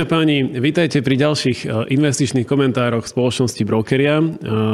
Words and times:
Dámy 0.00 0.08
a 0.08 0.16
páni, 0.16 0.38
vítajte 0.64 1.04
pri 1.04 1.12
ďalších 1.12 1.68
e, 1.68 1.92
investičných 1.92 2.48
komentároch 2.48 3.04
spoločnosti 3.04 3.60
Brokeria. 3.68 4.16
E, 4.16 4.24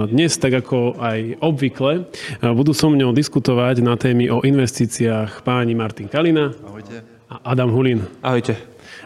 dnes, 0.07 0.39
tak 0.39 0.63
ako 0.63 1.03
aj 1.03 1.43
obvykle, 1.43 2.07
e, 2.07 2.47
budú 2.55 2.71
so 2.71 2.87
mňou 2.87 3.11
diskutovať 3.11 3.83
na 3.83 3.99
témy 3.99 4.31
o 4.31 4.47
investíciách 4.47 5.43
páni 5.43 5.75
Martin 5.75 6.07
Kalina 6.07 6.55
Ahojte. 6.55 7.03
a 7.27 7.43
Adam 7.43 7.75
Hulín. 7.75 8.07
Ahojte. 8.23 8.55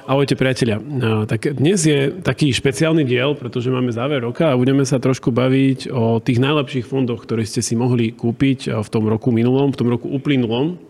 Ahojte 0.04 0.36
priatelia. 0.36 0.76
Tak 1.24 1.56
dnes 1.56 1.88
je 1.88 2.12
taký 2.20 2.52
špeciálny 2.52 3.08
diel, 3.08 3.32
pretože 3.32 3.72
máme 3.72 3.88
záver 3.88 4.20
roka 4.20 4.52
a 4.52 4.60
budeme 4.60 4.84
sa 4.84 5.00
trošku 5.00 5.32
baviť 5.32 5.88
o 5.88 6.20
tých 6.20 6.36
najlepších 6.36 6.84
fondoch, 6.84 7.24
ktoré 7.24 7.48
ste 7.48 7.64
si 7.64 7.72
mohli 7.80 8.12
kúpiť 8.12 8.76
v 8.76 8.88
tom 8.92 9.08
roku 9.08 9.32
minulom, 9.32 9.72
v 9.72 9.78
tom 9.80 9.88
roku 9.88 10.12
uplynulom 10.12 10.89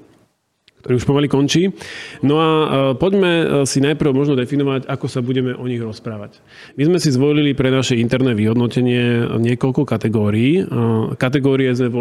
ktorý 0.80 0.97
už 0.97 1.05
pomaly 1.05 1.29
končí. 1.29 1.69
No 2.25 2.41
a 2.41 2.48
e, 2.48 2.66
poďme 2.97 3.30
e, 3.30 3.45
si 3.69 3.84
najprv 3.84 4.11
možno 4.16 4.34
definovať, 4.34 4.89
ako 4.89 5.06
sa 5.06 5.20
budeme 5.20 5.53
o 5.53 5.69
nich 5.69 5.80
rozprávať. 5.80 6.41
My 6.80 6.89
sme 6.89 6.98
si 6.98 7.12
zvolili 7.12 7.53
pre 7.53 7.69
naše 7.69 8.01
interné 8.01 8.33
vyhodnotenie 8.33 9.37
niekoľko 9.37 9.84
kategórií. 9.84 10.61
E, 10.61 10.62
kategórie 11.20 11.69
sme 11.77 11.93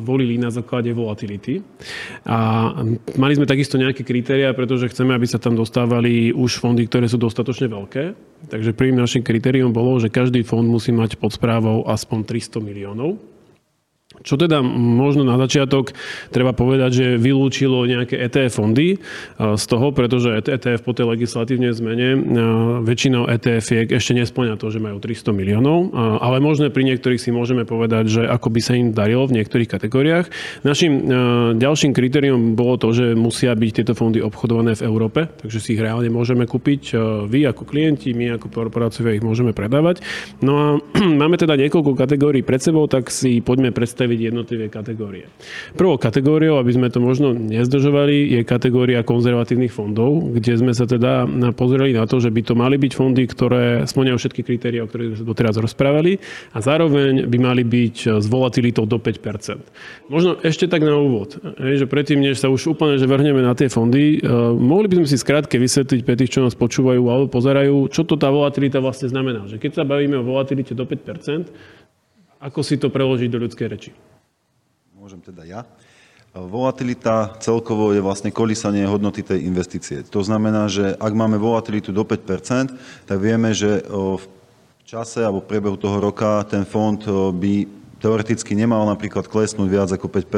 volili 0.00 0.40
na 0.40 0.48
základe 0.48 0.90
volatility. 0.96 1.60
A 2.24 2.72
mali 3.20 3.32
sme 3.36 3.44
takisto 3.44 3.76
nejaké 3.76 4.02
kritéria, 4.02 4.56
pretože 4.56 4.88
chceme, 4.88 5.12
aby 5.12 5.28
sa 5.28 5.36
tam 5.36 5.52
dostávali 5.52 6.32
už 6.32 6.58
fondy, 6.58 6.88
ktoré 6.88 7.06
sú 7.06 7.20
dostatočne 7.20 7.68
veľké. 7.68 8.04
Takže 8.48 8.76
prvým 8.76 8.96
našim 8.96 9.20
kritériom 9.20 9.72
bolo, 9.72 10.00
že 10.00 10.12
každý 10.12 10.40
fond 10.46 10.64
musí 10.64 10.92
mať 10.92 11.20
pod 11.20 11.36
správou 11.36 11.84
aspoň 11.84 12.24
300 12.24 12.64
miliónov. 12.64 13.35
Čo 14.22 14.40
teda 14.40 14.60
možno 14.64 15.22
na 15.22 15.36
začiatok 15.36 15.92
treba 16.32 16.56
povedať, 16.56 16.90
že 16.92 17.06
vylúčilo 17.20 17.84
nejaké 17.86 18.16
ETF 18.16 18.62
fondy 18.62 18.96
e, 18.96 18.98
z 19.38 19.64
toho, 19.68 19.92
pretože 19.92 20.42
ETF 20.44 20.80
po 20.82 20.92
tej 20.92 21.12
legislatívnej 21.12 21.72
zmene 21.76 22.08
e, 22.12 22.18
väčšinou 22.84 23.28
ETF 23.28 23.92
ešte 23.92 24.12
nesplňa 24.16 24.60
to, 24.60 24.68
že 24.68 24.82
majú 24.82 25.00
300 25.00 25.32
miliónov, 25.32 25.78
e, 25.78 25.86
ale 26.20 26.40
možno 26.42 26.68
pri 26.72 26.84
niektorých 26.88 27.20
si 27.20 27.30
môžeme 27.32 27.68
povedať, 27.68 28.04
že 28.08 28.22
ako 28.24 28.48
by 28.52 28.60
sa 28.62 28.72
im 28.74 28.92
darilo 28.92 29.28
v 29.28 29.40
niektorých 29.40 29.70
kategóriách. 29.70 30.26
Našim 30.66 31.08
ďalším 31.56 31.92
kritériom 31.92 32.58
bolo 32.58 32.76
to, 32.80 32.90
že 32.92 33.14
musia 33.14 33.54
byť 33.54 33.72
tieto 33.82 33.94
fondy 33.94 34.20
obchodované 34.20 34.74
v 34.74 34.84
Európe, 34.86 35.28
takže 35.28 35.58
si 35.62 35.74
ich 35.74 35.82
reálne 35.82 36.08
môžeme 36.10 36.44
kúpiť 36.48 36.96
vy 37.26 37.46
ako 37.48 37.62
klienti, 37.66 38.12
my 38.12 38.38
ako 38.38 38.50
korporáciovia 38.50 39.16
ich 39.18 39.24
môžeme 39.24 39.56
predávať. 39.56 40.02
No 40.42 40.52
a 40.56 40.66
máme 41.20 41.38
teda 41.38 41.54
niekoľko 41.56 41.92
kategórií 41.94 42.42
pred 42.42 42.62
sebou, 42.62 42.86
tak 42.90 43.08
si 43.08 43.38
poďme 43.40 43.70
predstaviť 43.70 44.05
predstaviť 44.06 44.30
jednotlivé 44.30 44.66
kategórie. 44.70 45.26
Prvou 45.74 45.98
kategóriou, 45.98 46.62
aby 46.62 46.70
sme 46.70 46.88
to 46.94 47.02
možno 47.02 47.34
nezdržovali, 47.34 48.38
je 48.38 48.40
kategória 48.46 49.02
konzervatívnych 49.02 49.74
fondov, 49.74 50.30
kde 50.30 50.54
sme 50.54 50.70
sa 50.70 50.86
teda 50.86 51.26
pozreli 51.58 51.90
na 51.90 52.06
to, 52.06 52.22
že 52.22 52.30
by 52.30 52.40
to 52.46 52.54
mali 52.54 52.78
byť 52.78 52.92
fondy, 52.94 53.26
ktoré 53.26 53.82
splňajú 53.82 54.16
všetky 54.16 54.42
kritéria, 54.46 54.86
o 54.86 54.88
ktorých 54.88 55.18
sme 55.18 55.26
doteraz 55.26 55.58
rozprávali 55.58 56.22
a 56.54 56.58
zároveň 56.62 57.26
by 57.26 57.38
mali 57.42 57.66
byť 57.66 58.22
s 58.22 58.26
volatilitou 58.30 58.86
do 58.86 59.02
5% 59.02 59.58
Možno 60.06 60.38
ešte 60.46 60.70
tak 60.70 60.86
na 60.86 60.94
úvod, 60.94 61.42
že 61.58 61.90
predtým, 61.90 62.22
než 62.22 62.38
sa 62.38 62.46
už 62.46 62.78
úplne 62.78 62.94
že 62.96 63.10
vrhneme 63.10 63.42
na 63.42 63.58
tie 63.58 63.66
fondy, 63.66 64.22
eh, 64.22 64.30
mohli 64.54 64.86
by 64.86 65.02
sme 65.02 65.08
si 65.10 65.18
skrátke 65.18 65.58
vysvetliť 65.58 66.00
pre 66.06 66.14
tých, 66.14 66.38
čo 66.38 66.46
nás 66.46 66.54
počúvajú 66.54 67.02
alebo 67.10 67.26
pozerajú, 67.26 67.90
čo 67.90 68.06
to 68.06 68.14
tá 68.14 68.30
volatilita 68.30 68.78
vlastne 68.78 69.10
znamená. 69.10 69.50
Že 69.50 69.58
keď 69.58 69.82
sa 69.82 69.84
bavíme 69.84 70.22
o 70.22 70.26
volatilite 70.26 70.78
do 70.78 70.86
5 70.86 71.02
ako 72.40 72.60
si 72.60 72.76
to 72.76 72.92
preložiť 72.92 73.28
do 73.32 73.40
ľudskej 73.42 73.66
reči? 73.68 73.90
Môžem 74.96 75.20
teda 75.20 75.44
ja. 75.46 75.60
Volatilita 76.36 77.32
celkovo 77.40 77.96
je 77.96 78.04
vlastne 78.04 78.28
kolísanie 78.28 78.84
hodnoty 78.84 79.24
tej 79.24 79.40
investície. 79.48 80.04
To 80.12 80.20
znamená, 80.20 80.68
že 80.68 80.92
ak 81.00 81.12
máme 81.16 81.40
volatilitu 81.40 81.96
do 81.96 82.04
5% 82.04 82.76
tak 83.08 83.18
vieme, 83.22 83.56
že 83.56 83.80
v 83.88 84.20
čase 84.84 85.24
alebo 85.24 85.40
v 85.40 85.48
priebehu 85.48 85.80
toho 85.80 85.96
roka 85.96 86.44
ten 86.44 86.68
fond 86.68 87.00
by 87.32 87.64
teoreticky 88.04 88.52
nemal 88.52 88.84
napríklad 88.84 89.24
klesnúť 89.24 89.68
viac 89.72 89.88
ako 89.88 90.12
5 90.12 90.28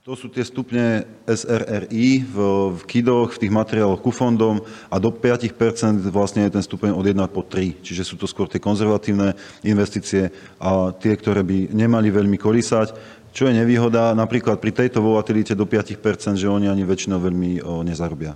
to 0.00 0.16
sú 0.16 0.32
tie 0.32 0.40
stupne 0.40 1.04
SRRI 1.28 2.24
v, 2.24 2.36
v 2.72 2.82
KIDoch, 2.88 3.36
v 3.36 3.40
tých 3.44 3.52
materiáloch 3.52 4.00
ku 4.00 4.08
fondom 4.08 4.64
a 4.88 4.96
do 4.96 5.12
5% 5.12 6.00
vlastne 6.08 6.48
je 6.48 6.56
ten 6.56 6.64
stupeň 6.64 6.96
od 6.96 7.04
1 7.04 7.20
po 7.28 7.44
3. 7.44 7.84
Čiže 7.84 8.08
sú 8.08 8.16
to 8.16 8.24
skôr 8.24 8.48
tie 8.48 8.56
konzervatívne 8.56 9.36
investície 9.60 10.32
a 10.56 10.96
tie, 10.96 11.12
ktoré 11.12 11.44
by 11.44 11.76
nemali 11.76 12.08
veľmi 12.08 12.40
kolísať. 12.40 13.20
Čo 13.30 13.52
je 13.52 13.60
nevýhoda 13.60 14.16
napríklad 14.16 14.56
pri 14.56 14.72
tejto 14.72 15.04
volatilite 15.04 15.52
do 15.52 15.68
5%, 15.68 16.00
že 16.34 16.48
oni 16.48 16.66
ani 16.66 16.82
väčšinou 16.82 17.20
veľmi 17.20 17.60
nezarobia. 17.84 18.34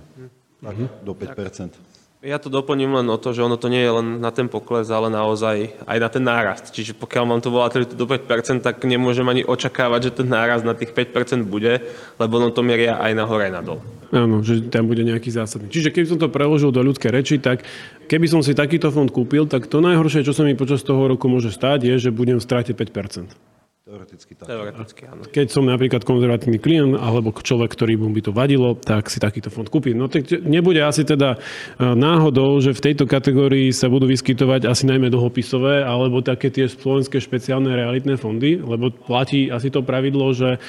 Tak, 0.61 0.75
do 1.01 1.17
5%. 1.17 1.94
Ja 2.25 2.41
to 2.41 2.49
doplním 2.49 2.89
len 2.89 3.05
o 3.13 3.21
to, 3.21 3.37
že 3.37 3.45
ono 3.45 3.53
to 3.53 3.69
nie 3.69 3.85
je 3.85 4.01
len 4.01 4.17
na 4.17 4.33
ten 4.33 4.49
pokles, 4.49 4.89
ale 4.89 5.13
naozaj 5.13 5.77
aj 5.85 5.97
na 6.01 6.09
ten 6.09 6.25
nárast. 6.25 6.73
Čiže 6.73 6.97
pokiaľ 6.97 7.23
mám 7.29 7.37
tú 7.37 7.53
volatilitu 7.53 7.93
do 7.93 8.09
5%, 8.09 8.65
tak 8.65 8.81
nemôžem 8.81 9.29
ani 9.29 9.45
očakávať, 9.45 10.09
že 10.09 10.25
ten 10.25 10.27
nárast 10.33 10.65
na 10.65 10.73
tých 10.73 10.89
5% 10.89 11.45
bude, 11.45 11.85
lebo 12.17 12.41
ono 12.41 12.49
to 12.49 12.65
mieria 12.65 12.97
aj 12.97 13.13
na 13.13 13.29
hore, 13.29 13.53
na 13.53 13.61
dol. 13.61 13.77
Áno, 14.09 14.41
že 14.41 14.65
tam 14.73 14.89
bude 14.89 15.05
nejaký 15.05 15.29
zásadný. 15.29 15.69
Čiže 15.69 15.93
keby 15.93 16.07
som 16.09 16.17
to 16.17 16.33
preložil 16.33 16.73
do 16.73 16.81
ľudskej 16.81 17.13
reči, 17.13 17.37
tak 17.37 17.61
keby 18.09 18.25
som 18.25 18.41
si 18.41 18.57
takýto 18.57 18.89
fond 18.89 19.13
kúpil, 19.13 19.45
tak 19.45 19.69
to 19.69 19.77
najhoršie, 19.77 20.25
čo 20.25 20.33
sa 20.33 20.41
mi 20.41 20.57
počas 20.57 20.81
toho 20.81 21.05
roku 21.05 21.29
môže 21.29 21.53
stať, 21.53 21.93
je, 21.93 22.09
že 22.09 22.09
budem 22.09 22.41
v 22.41 22.45
strate 22.45 22.73
5%. 22.73 23.54
Teoreticky 23.85 24.33
tak. 24.33 24.49
Teoreticky, 24.49 25.05
áno. 25.05 25.29
Keď 25.29 25.47
som 25.53 25.61
napríklad 25.69 26.01
konzervatívny 26.01 26.57
klient 26.57 26.97
alebo 26.97 27.29
človek, 27.29 27.69
ktorý 27.69 28.01
by 28.01 28.21
to 28.25 28.33
vadilo, 28.33 28.73
tak 28.73 29.13
si 29.13 29.21
takýto 29.21 29.53
fond 29.53 29.69
kúpim. 29.69 29.93
No 29.93 30.09
tak 30.09 30.25
nebude 30.41 30.81
asi 30.81 31.05
teda 31.05 31.37
e, 31.37 31.93
náhodou, 31.93 32.57
že 32.65 32.73
v 32.73 32.81
tejto 32.81 33.05
kategórii 33.05 33.69
sa 33.69 33.85
budú 33.85 34.09
vyskytovať 34.09 34.65
asi 34.65 34.89
najmä 34.89 35.13
dlhopisové 35.13 35.85
alebo 35.85 36.25
také 36.25 36.49
tie 36.49 36.65
slovenské 36.65 37.21
špeciálne 37.21 37.69
realitné 37.77 38.17
fondy, 38.17 38.57
lebo 38.57 38.89
platí 38.89 39.53
asi 39.53 39.69
to 39.69 39.85
pravidlo, 39.85 40.33
že 40.33 40.57
e, 40.57 40.59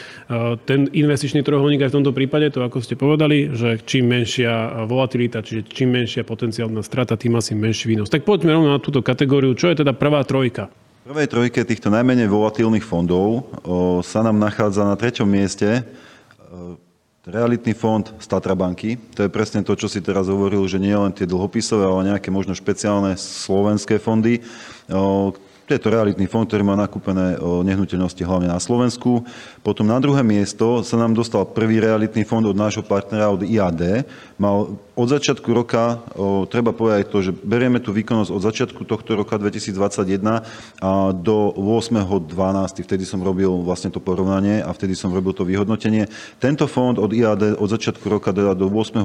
ten 0.69 0.84
investičný 0.93 1.41
trojuholník 1.41 1.88
aj 1.88 1.97
v 1.97 1.97
tomto 1.97 2.12
prípade, 2.12 2.53
to 2.53 2.69
ako 2.69 2.84
ste 2.84 3.00
povedali, 3.00 3.48
že 3.56 3.81
čím 3.88 4.12
menšia 4.12 4.84
volatilita, 4.84 5.41
čiže 5.41 5.65
čím 5.72 5.97
menšia 5.97 6.21
potenciálna 6.21 6.84
strata, 6.84 7.16
tým 7.16 7.33
asi 7.41 7.56
menší 7.56 7.97
výnos. 7.97 8.12
Tak 8.12 8.28
poďme 8.28 8.53
rovno 8.53 8.77
na 8.77 8.81
túto 8.84 9.00
kategóriu. 9.00 9.56
Čo 9.56 9.72
je 9.72 9.81
teda 9.81 9.97
prvá 9.97 10.21
trojka? 10.21 10.69
Prvej 11.06 11.31
trojke 11.31 11.62
týchto 11.62 11.87
najmenej 11.87 12.27
volatilných 12.27 12.83
fondov 12.83 13.47
o, 13.62 14.03
sa 14.03 14.27
nám 14.27 14.43
nachádza 14.43 14.83
na 14.83 14.99
treťom 14.99 15.31
mieste 15.31 15.87
o, 15.87 16.75
realitný 17.22 17.78
fond 17.78 18.03
Statra 18.19 18.59
banky. 18.59 18.99
To 19.15 19.22
je 19.22 19.31
presne 19.31 19.62
to, 19.62 19.78
čo 19.78 19.87
si 19.87 20.03
teraz 20.03 20.27
hovoril, 20.27 20.66
že 20.66 20.83
nie 20.83 20.91
len 20.91 21.15
tie 21.15 21.22
dlhopisové, 21.22 21.87
ale 21.87 22.11
nejaké 22.11 22.34
možno 22.34 22.59
špeciálne 22.59 23.15
slovenské 23.15 24.03
fondy, 24.03 24.43
o, 24.91 25.31
je 25.75 25.82
to 25.82 25.91
realitný 25.91 26.31
fond, 26.31 26.47
ktorý 26.47 26.62
má 26.62 26.78
nakúpené 26.78 27.34
nehnuteľnosti 27.43 28.22
hlavne 28.22 28.47
na 28.47 28.62
Slovensku. 28.62 29.27
Potom 29.66 29.91
na 29.91 29.99
druhé 29.99 30.22
miesto 30.22 30.87
sa 30.87 30.94
nám 30.94 31.19
dostal 31.19 31.43
prvý 31.43 31.82
realitný 31.82 32.22
fond 32.22 32.47
od 32.47 32.54
nášho 32.54 32.87
partnera, 32.87 33.34
od 33.34 33.43
IAD. 33.43 34.06
Mal 34.38 34.78
od 34.97 35.09
začiatku 35.10 35.50
roka, 35.50 35.99
o, 36.15 36.47
treba 36.47 36.71
povedať 36.71 37.10
to, 37.10 37.19
že 37.21 37.34
berieme 37.34 37.82
tú 37.82 37.91
výkonnosť 37.91 38.31
od 38.31 38.43
začiatku 38.47 38.87
tohto 38.87 39.19
roka 39.19 39.34
2021 39.37 40.47
a 40.81 41.10
do 41.10 41.50
8.12. 41.53 42.87
Vtedy 42.87 43.03
som 43.03 43.19
robil 43.21 43.50
vlastne 43.66 43.91
to 43.91 43.98
porovnanie 43.98 44.62
a 44.62 44.71
vtedy 44.71 44.94
som 44.94 45.10
robil 45.10 45.34
to 45.34 45.43
vyhodnotenie. 45.43 46.06
Tento 46.38 46.71
fond 46.71 46.94
od 46.97 47.10
IAD 47.10 47.59
od 47.59 47.69
začiatku 47.69 48.06
roka 48.06 48.31
teda 48.31 48.54
do 48.54 48.71
8.12. 48.71 49.03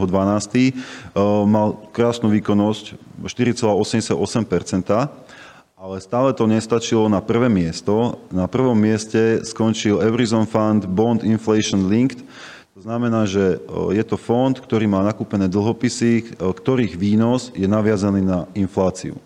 mal 1.49 1.89
krásnu 1.89 2.29
výkonnosť 2.29 3.01
4,88 3.25 4.45
ale 5.81 5.97
stále 5.97 6.29
to 6.37 6.45
nestačilo 6.45 7.09
na 7.09 7.25
prvé 7.25 7.49
miesto. 7.49 8.21
Na 8.29 8.45
prvom 8.45 8.77
mieste 8.77 9.41
skončil 9.41 9.97
Everyzone 9.97 10.45
Fund 10.45 10.85
Bond 10.85 11.25
Inflation 11.25 11.89
Linked. 11.89 12.21
To 12.77 12.85
znamená, 12.85 13.25
že 13.25 13.57
je 13.89 14.03
to 14.05 14.13
fond, 14.13 14.53
ktorý 14.53 14.85
má 14.85 15.01
nakúpené 15.01 15.49
dlhopisy, 15.49 16.37
ktorých 16.37 16.93
výnos 17.01 17.49
je 17.57 17.65
naviazaný 17.65 18.21
na 18.21 18.45
infláciu. 18.53 19.17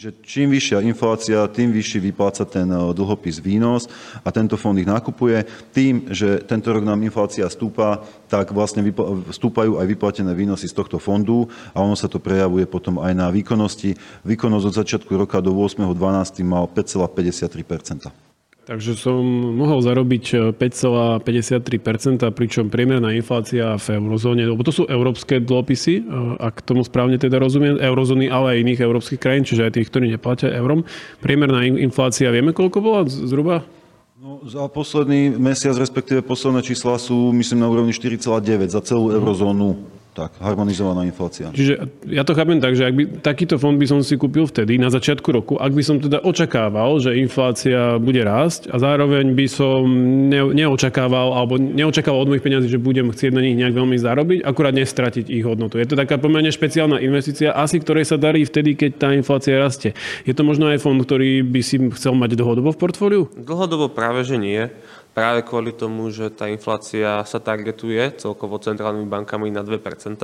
Čiže 0.00 0.16
čím 0.24 0.48
vyššia 0.56 0.80
inflácia, 0.80 1.44
tým 1.44 1.76
vyšší 1.76 2.00
vypláca 2.08 2.48
ten 2.48 2.72
eh, 2.72 2.80
dlhopis 2.96 3.36
výnos 3.36 3.84
a 4.24 4.32
tento 4.32 4.56
fond 4.56 4.72
ich 4.80 4.88
nakupuje. 4.88 5.44
Tým, 5.76 6.08
že 6.08 6.40
tento 6.40 6.72
rok 6.72 6.88
nám 6.88 7.04
inflácia 7.04 7.44
stúpa, 7.52 8.00
tak 8.24 8.48
vlastne 8.48 8.80
stúpajú 9.28 9.76
aj 9.76 9.84
vyplatené 9.84 10.32
výnosy 10.32 10.72
z 10.72 10.80
tohto 10.80 10.96
fondu 10.96 11.52
a 11.76 11.84
ono 11.84 11.92
sa 11.92 12.08
to 12.08 12.16
prejavuje 12.16 12.64
potom 12.64 12.96
aj 12.96 13.12
na 13.12 13.28
výkonnosti. 13.28 13.92
Výkonnosť 14.24 14.72
od 14.72 14.78
začiatku 14.80 15.12
roka 15.20 15.36
do 15.44 15.52
8.12. 15.52 16.48
mal 16.48 16.64
5,53 16.64 18.29
Takže 18.60 18.92
som 18.92 19.24
mohol 19.56 19.80
zarobiť 19.80 20.54
5,53%, 20.54 22.22
eh, 22.22 22.30
pričom 22.30 22.68
priemerná 22.68 23.10
inflácia 23.16 23.74
v 23.80 23.86
eurozóne, 23.96 24.44
lebo 24.44 24.60
to 24.60 24.70
sú 24.70 24.84
európske 24.86 25.40
dlhopisy, 25.40 25.94
eh, 25.98 26.04
ak 26.38 26.62
tomu 26.62 26.84
správne 26.84 27.16
teda 27.16 27.40
rozumiem, 27.40 27.80
eurozóny, 27.80 28.28
ale 28.28 28.54
aj 28.54 28.60
iných 28.62 28.80
európskych 28.84 29.18
krajín, 29.18 29.48
čiže 29.48 29.64
aj 29.66 29.72
tých, 29.80 29.88
ktorí 29.88 30.12
neplatia 30.12 30.52
eurom. 30.52 30.84
Priemerná 31.24 31.64
inflácia, 31.66 32.28
vieme, 32.28 32.52
koľko 32.52 32.78
bola 32.84 33.00
zhruba? 33.08 33.64
No, 34.20 34.44
za 34.44 34.68
posledný 34.68 35.32
mesiac, 35.40 35.80
respektíve 35.80 36.20
posledné 36.20 36.60
čísla 36.60 37.00
sú, 37.00 37.32
myslím, 37.32 37.64
na 37.64 37.72
úrovni 37.72 37.96
4,9 37.96 38.68
za 38.68 38.84
celú 38.84 39.08
eurozónu. 39.16 39.99
Tak, 40.10 40.34
harmonizovaná 40.42 41.06
inflácia. 41.06 41.50
Čiže 41.54 41.86
ja 42.10 42.26
to 42.26 42.34
chápem 42.34 42.58
tak, 42.58 42.74
že 42.74 42.90
ak 42.90 42.94
by, 42.94 43.02
takýto 43.22 43.56
fond 43.56 43.78
by 43.78 43.86
som 43.86 44.00
si 44.02 44.18
kúpil 44.18 44.46
vtedy, 44.50 44.76
na 44.76 44.90
začiatku 44.90 45.28
roku, 45.30 45.54
ak 45.56 45.70
by 45.70 45.82
som 45.86 45.96
teda 46.02 46.20
očakával, 46.26 46.98
že 46.98 47.14
inflácia 47.14 47.96
bude 48.02 48.20
rásť 48.26 48.68
a 48.74 48.76
zároveň 48.82 49.32
by 49.32 49.46
som 49.46 49.86
ne, 50.26 50.50
neočakával, 50.50 51.34
alebo 51.34 51.56
neočakával 51.56 52.26
od 52.26 52.30
mojich 52.34 52.44
peniazí, 52.44 52.66
že 52.66 52.82
budem 52.82 53.10
chcieť 53.14 53.32
na 53.32 53.42
nich 53.42 53.54
nejak 53.54 53.74
veľmi 53.74 53.96
zarobiť, 53.96 54.38
akurát 54.42 54.74
nestratiť 54.74 55.30
ich 55.30 55.46
hodnotu. 55.46 55.78
Je 55.78 55.86
to 55.86 55.94
taká 55.94 56.18
pomerne 56.18 56.50
špeciálna 56.50 56.98
investícia, 56.98 57.54
asi 57.54 57.78
ktorej 57.78 58.10
sa 58.10 58.18
darí 58.18 58.42
vtedy, 58.42 58.74
keď 58.74 58.90
tá 58.98 59.08
inflácia 59.14 59.56
rastie. 59.56 59.94
Je 60.26 60.34
to 60.34 60.42
možno 60.42 60.68
aj 60.68 60.82
fond, 60.82 60.98
ktorý 60.98 61.46
by 61.46 61.60
si 61.62 61.78
chcel 61.94 62.18
mať 62.18 62.34
dlhodobo 62.34 62.74
v 62.74 62.80
portfóliu? 62.80 63.22
Dlhodobo 63.38 63.88
práve, 63.90 64.26
že 64.26 64.36
nie 64.36 64.68
práve 65.12 65.42
kvôli 65.42 65.74
tomu, 65.74 66.08
že 66.14 66.30
tá 66.30 66.46
inflácia 66.46 67.22
sa 67.26 67.38
targetuje 67.42 68.14
celkovo 68.18 68.58
centrálnymi 68.62 69.08
bankami 69.10 69.50
na 69.50 69.66
2% 69.66 70.20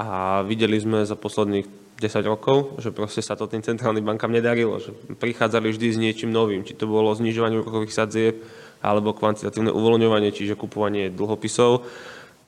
a 0.00 0.06
videli 0.46 0.80
sme 0.80 1.04
za 1.06 1.14
posledných 1.14 1.80
10 2.00 2.24
rokov, 2.24 2.80
že 2.80 2.90
proste 2.90 3.20
sa 3.20 3.36
to 3.36 3.44
tým 3.44 3.60
centrálnym 3.60 4.00
bankám 4.00 4.32
nedarilo, 4.32 4.80
že 4.80 4.96
prichádzali 5.20 5.68
vždy 5.68 5.86
s 5.92 5.98
niečím 6.00 6.32
novým, 6.32 6.64
či 6.64 6.72
to 6.72 6.88
bolo 6.88 7.12
znižovanie 7.12 7.60
úrokových 7.60 7.92
sadzieb 7.92 8.40
alebo 8.80 9.12
kvantitatívne 9.12 9.68
uvoľňovanie, 9.68 10.32
čiže 10.32 10.56
kupovanie 10.56 11.12
dlhopisov, 11.12 11.84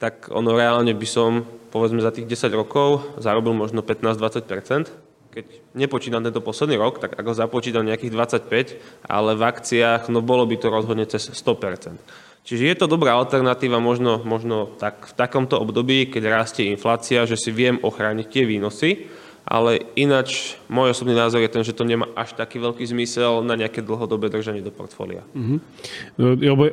tak 0.00 0.32
ono 0.32 0.56
reálne 0.56 0.97
by 0.97 1.06
som, 1.06 1.44
povedzme 1.69 2.00
za 2.00 2.11
tých 2.11 2.25
10 2.25 2.49
rokov, 2.56 3.05
zarobil 3.20 3.53
možno 3.53 3.85
15-20%, 3.85 5.12
keď 5.32 5.44
nepočítam 5.73 6.20
tento 6.20 6.44
posledný 6.44 6.76
rok, 6.76 7.00
tak 7.00 7.17
ako 7.17 7.32
započítam 7.32 7.88
nejakých 7.88 8.12
25, 8.12 9.08
ale 9.08 9.32
v 9.32 9.43
akciách, 9.43 10.12
no 10.12 10.20
bolo 10.20 10.44
by 10.44 10.61
to 10.61 10.69
rozhodne 10.69 11.08
cez 11.08 11.32
100%. 11.32 11.96
Čiže 12.43 12.64
je 12.69 12.76
to 12.76 12.90
dobrá 12.90 13.17
alternatíva 13.17 13.79
možno, 13.79 14.20
možno 14.20 14.76
tak, 14.76 15.08
v 15.08 15.14
takomto 15.14 15.56
období, 15.56 16.11
keď 16.11 16.43
rastie 16.43 16.69
inflácia, 16.69 17.25
že 17.25 17.38
si 17.38 17.55
viem 17.55 17.81
ochrániť 17.81 18.26
tie 18.29 18.44
výnosy, 18.44 19.08
ale 19.43 19.83
ináč 19.99 20.55
môj 20.71 20.94
osobný 20.94 21.19
názor 21.19 21.43
je 21.43 21.50
ten, 21.50 21.67
že 21.67 21.75
to 21.75 21.83
nemá 21.83 22.06
až 22.15 22.39
taký 22.39 22.62
veľký 22.62 22.87
zmysel 22.87 23.43
na 23.43 23.59
nejaké 23.59 23.83
dlhodobé 23.83 24.31
držanie 24.31 24.62
do 24.62 24.71
portfólia. 24.71 25.27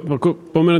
Ako, 0.06 0.38
pomer, 0.54 0.78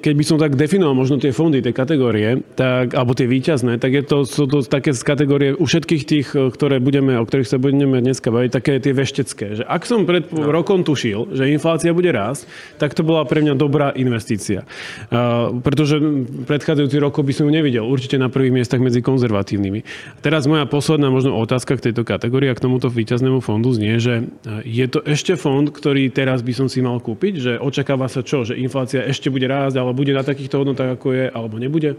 keď 0.00 0.14
by 0.16 0.24
som 0.24 0.40
tak 0.40 0.56
definoval 0.56 0.96
možno 0.96 1.20
tie 1.20 1.30
fondy, 1.30 1.60
tie 1.60 1.76
kategórie, 1.76 2.40
tak, 2.56 2.96
alebo 2.96 3.12
tie 3.12 3.28
výťazné, 3.28 3.76
tak 3.76 3.92
je 3.92 4.02
to, 4.08 4.24
sú 4.24 4.48
to 4.48 4.64
také 4.64 4.96
z 4.96 5.02
kategórie 5.04 5.50
u 5.52 5.68
všetkých 5.68 6.02
tých, 6.08 6.28
ktoré 6.32 6.80
budeme, 6.80 7.14
o 7.20 7.24
ktorých 7.28 7.48
sa 7.48 7.60
budeme 7.60 8.00
dneska 8.00 8.32
baviť, 8.32 8.50
také 8.50 8.72
tie 8.80 8.96
veštecké. 8.96 9.46
Že 9.60 9.64
ak 9.68 9.82
som 9.84 10.08
pred 10.08 10.32
no. 10.32 10.48
rokom 10.48 10.80
tušil, 10.82 11.36
že 11.36 11.52
inflácia 11.52 11.92
bude 11.92 12.08
rásť, 12.08 12.48
tak 12.80 12.96
to 12.96 13.04
bola 13.04 13.28
pre 13.28 13.44
mňa 13.44 13.54
dobrá 13.54 13.92
investícia. 13.92 14.64
Uh, 15.12 15.60
pretože 15.60 16.00
predchádzajúci 16.48 16.96
rok 16.98 17.20
by 17.20 17.32
som 17.36 17.44
ju 17.46 17.52
nevidel. 17.52 17.84
Určite 17.84 18.16
na 18.16 18.32
prvých 18.32 18.62
miestach 18.62 18.80
medzi 18.80 19.04
konzervatívnymi. 19.04 19.84
Teraz 20.24 20.48
moja 20.48 20.64
posledná 20.64 21.12
možno 21.18 21.34
otázka 21.34 21.74
k 21.74 21.90
tejto 21.90 22.06
kategórii 22.06 22.46
a 22.46 22.54
k 22.54 22.62
tomuto 22.62 22.86
výťaznému 22.86 23.42
fondu 23.42 23.74
znie, 23.74 23.98
že 23.98 24.22
e, 24.22 24.24
je 24.62 24.86
to 24.86 25.02
ešte 25.02 25.34
fond, 25.34 25.66
ktorý 25.66 26.14
teraz 26.14 26.46
by 26.46 26.54
som 26.54 26.70
si 26.70 26.78
mal 26.78 27.02
kúpiť, 27.02 27.34
že 27.42 27.52
očakáva 27.58 28.06
sa 28.06 28.22
čo, 28.22 28.46
že 28.46 28.54
inflácia 28.54 29.02
ešte 29.02 29.26
bude 29.26 29.50
rásť, 29.50 29.82
ale 29.82 29.90
bude 29.90 30.14
na 30.14 30.22
takýchto 30.22 30.62
hodnotách, 30.62 30.94
ako 30.94 31.10
je, 31.10 31.26
alebo 31.26 31.58
nebude? 31.58 31.98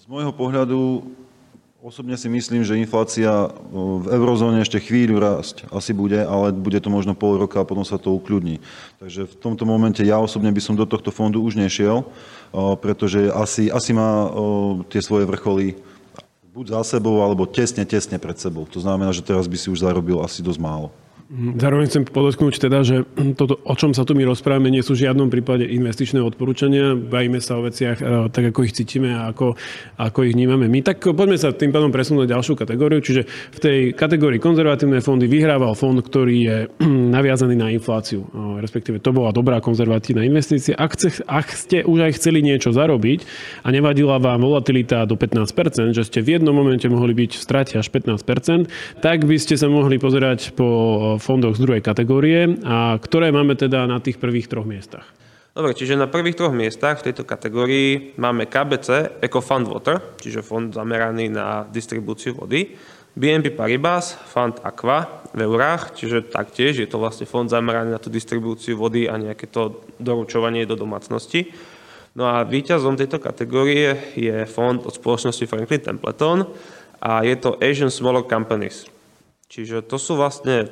Z 0.00 0.08
môjho 0.08 0.32
pohľadu 0.32 1.04
osobne 1.84 2.16
si 2.16 2.32
myslím, 2.32 2.64
že 2.64 2.80
inflácia 2.80 3.28
e, 3.28 3.48
v 3.76 4.06
eurozóne 4.08 4.64
ešte 4.64 4.80
chvíľu 4.80 5.20
rásť 5.20 5.68
asi 5.68 5.92
bude, 5.92 6.24
ale 6.24 6.56
bude 6.56 6.80
to 6.80 6.88
možno 6.88 7.12
pol 7.12 7.36
roka 7.36 7.60
a 7.60 7.68
potom 7.68 7.84
sa 7.84 8.00
to 8.00 8.16
ukľudní. 8.16 8.64
Takže 8.96 9.28
v 9.28 9.34
tomto 9.36 9.68
momente 9.68 10.00
ja 10.00 10.16
osobne 10.16 10.48
by 10.48 10.60
som 10.64 10.72
do 10.72 10.88
tohto 10.88 11.12
fondu 11.12 11.44
už 11.44 11.60
nešiel, 11.60 12.00
e, 12.00 12.06
pretože 12.80 13.28
asi, 13.28 13.68
asi 13.68 13.92
má 13.92 14.32
tie 14.88 15.04
svoje 15.04 15.28
vrcholy 15.28 15.89
buď 16.50 16.74
za 16.74 16.98
sebou, 16.98 17.22
alebo 17.22 17.46
tesne, 17.46 17.86
tesne 17.86 18.18
pred 18.18 18.34
sebou. 18.34 18.66
To 18.66 18.82
znamená, 18.82 19.14
že 19.14 19.22
teraz 19.22 19.46
by 19.46 19.54
si 19.54 19.70
už 19.70 19.86
zarobil 19.86 20.18
asi 20.18 20.42
dosť 20.42 20.58
málo. 20.58 20.90
Mhm. 21.30 21.62
Zároveň 21.62 21.86
chcem 21.86 22.02
podotknúť 22.10 22.58
teda, 22.58 22.82
že 22.82 23.06
toto, 23.38 23.62
o 23.62 23.74
čom 23.78 23.94
sa 23.94 24.02
tu 24.02 24.18
my 24.18 24.26
rozprávame, 24.26 24.66
nie 24.66 24.82
sú 24.82 24.98
v 24.98 25.06
žiadnom 25.06 25.30
prípade 25.30 25.62
investičné 25.62 26.18
odporúčania. 26.18 26.98
Bavíme 26.98 27.38
sa 27.38 27.54
o 27.54 27.62
veciach 27.62 28.02
e, 28.02 28.04
tak, 28.34 28.50
ako 28.50 28.66
ich 28.66 28.74
cítime 28.74 29.14
a 29.14 29.30
ako, 29.30 29.54
ako 29.94 30.26
ich 30.26 30.34
vnímame 30.34 30.66
my. 30.66 30.82
Tak 30.82 31.14
poďme 31.14 31.38
sa 31.38 31.54
tým 31.54 31.70
pádom 31.70 31.94
presunúť 31.94 32.26
na 32.26 32.34
ďalšiu 32.34 32.58
kategóriu. 32.58 32.98
Čiže 32.98 33.22
v 33.30 33.58
tej 33.62 33.78
kategórii 33.94 34.42
konzervatívne 34.42 34.98
fondy 34.98 35.30
vyhrával 35.30 35.78
fond, 35.78 36.02
ktorý 36.02 36.36
je 36.42 36.56
naviazaný 37.14 37.54
na 37.54 37.70
infláciu. 37.70 38.26
Respektíve 38.58 38.98
to 38.98 39.14
bola 39.14 39.30
dobrá 39.30 39.62
konzervatívna 39.62 40.26
investícia. 40.26 40.74
Ak, 40.74 40.98
chce, 40.98 41.22
ak 41.30 41.46
ste 41.54 41.86
už 41.86 42.10
aj 42.10 42.18
chceli 42.18 42.42
niečo 42.42 42.74
zarobiť 42.74 43.22
a 43.62 43.70
nevadila 43.70 44.18
vám 44.18 44.42
volatilita 44.42 45.06
do 45.06 45.14
15%, 45.14 45.94
že 45.94 46.02
ste 46.02 46.26
v 46.26 46.42
jednom 46.42 46.58
momente 46.58 46.90
mohli 46.90 47.14
byť 47.14 47.38
v 47.38 47.42
strate 47.42 47.74
až 47.78 47.86
15%, 47.86 48.98
tak 48.98 49.22
by 49.22 49.38
ste 49.38 49.54
sa 49.54 49.70
mohli 49.70 49.94
pozerať 50.02 50.58
po 50.58 51.19
fondoch 51.20 51.54
z 51.54 51.62
druhej 51.62 51.82
kategórie 51.84 52.58
a 52.64 52.96
ktoré 52.98 53.30
máme 53.30 53.54
teda 53.54 53.84
na 53.84 54.00
tých 54.00 54.18
prvých 54.18 54.48
troch 54.48 54.66
miestach. 54.66 55.04
Dobre, 55.50 55.74
čiže 55.74 55.98
na 55.98 56.06
prvých 56.06 56.38
troch 56.38 56.54
miestach 56.54 57.02
v 57.02 57.10
tejto 57.10 57.26
kategórii 57.26 58.14
máme 58.16 58.46
KBC 58.46 59.18
Eco 59.20 59.42
Fund 59.42 59.66
Water, 59.66 59.98
čiže 60.22 60.46
fond 60.46 60.70
zameraný 60.70 61.26
na 61.26 61.66
distribúciu 61.66 62.38
vody, 62.38 62.78
BNP 63.18 63.58
Paribas, 63.58 64.14
fond 64.14 64.54
Aqua 64.62 65.26
v 65.34 65.42
eurách, 65.42 65.98
čiže 65.98 66.30
taktiež 66.30 66.78
je 66.78 66.86
to 66.86 67.02
vlastne 67.02 67.26
fond 67.26 67.50
zameraný 67.50 67.90
na 67.90 67.98
tú 67.98 68.06
distribúciu 68.06 68.78
vody 68.78 69.10
a 69.10 69.18
nejaké 69.18 69.50
to 69.50 69.82
doručovanie 69.98 70.62
do 70.70 70.78
domácnosti. 70.78 71.50
No 72.14 72.30
a 72.30 72.46
víťazom 72.46 72.94
tejto 72.94 73.18
kategórie 73.18 74.14
je 74.14 74.46
fond 74.46 74.78
od 74.78 74.94
spoločnosti 74.94 75.46
Franklin 75.50 75.82
Templeton 75.82 76.46
a 77.02 77.26
je 77.26 77.34
to 77.34 77.58
Asian 77.58 77.90
Smaller 77.90 78.22
Companies. 78.22 78.86
Čiže 79.50 79.82
to 79.82 79.98
sú 79.98 80.14
vlastne 80.14 80.70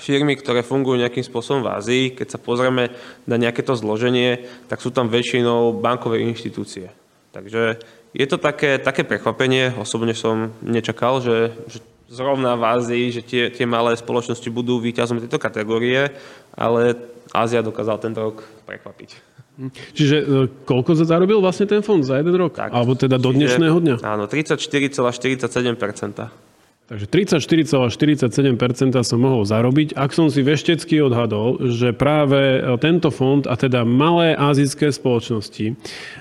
firmy, 0.00 0.36
ktoré 0.36 0.62
fungujú 0.62 1.00
nejakým 1.00 1.24
spôsobom 1.24 1.64
v 1.64 1.72
Ázii, 1.72 2.04
keď 2.14 2.36
sa 2.36 2.38
pozrieme 2.38 2.92
na 3.24 3.36
nejaké 3.36 3.64
to 3.64 3.74
zloženie, 3.74 4.44
tak 4.68 4.80
sú 4.80 4.92
tam 4.92 5.08
väčšinou 5.08 5.72
bankové 5.76 6.20
inštitúcie. 6.24 6.92
Takže 7.32 7.80
je 8.16 8.26
to 8.28 8.40
také, 8.40 8.80
také 8.80 9.04
prekvapenie, 9.04 9.76
osobne 9.76 10.16
som 10.16 10.52
nečakal, 10.64 11.20
že, 11.20 11.52
že 11.68 11.84
zrovna 12.08 12.56
v 12.56 12.64
Ázii, 12.64 13.04
že 13.12 13.22
tie, 13.22 13.42
tie 13.52 13.66
malé 13.68 13.92
spoločnosti 13.98 14.48
budú 14.48 14.80
výťazom 14.80 15.20
tejto 15.20 15.36
kategórie, 15.36 16.16
ale 16.56 16.96
Ázia 17.34 17.60
dokázal 17.60 18.00
tento 18.00 18.22
rok 18.22 18.46
prekvapiť. 18.64 19.36
Čiže 19.96 20.16
e, 20.20 20.52
koľko 20.68 21.00
zarobil 21.00 21.40
vlastne 21.40 21.64
ten 21.64 21.80
fond 21.80 22.04
za 22.04 22.20
jeden 22.20 22.36
rok? 22.36 22.52
Tak, 22.52 22.76
Alebo 22.76 22.92
teda 22.92 23.16
do 23.16 23.32
dnešného 23.32 23.80
dňa? 23.80 24.04
Áno, 24.04 24.28
34,47%. 24.28 26.45
Takže 26.86 27.10
34,47% 27.10 28.94
som 29.02 29.18
mohol 29.18 29.42
zarobiť, 29.42 29.98
ak 29.98 30.14
som 30.14 30.30
si 30.30 30.38
veštecky 30.46 31.02
odhadol, 31.02 31.58
že 31.74 31.90
práve 31.90 32.38
e, 32.38 32.78
tento 32.78 33.10
fond, 33.10 33.42
a 33.42 33.58
teda 33.58 33.82
malé 33.82 34.38
azijské 34.38 34.94
spoločnosti, 34.94 35.66
e, 35.66 35.74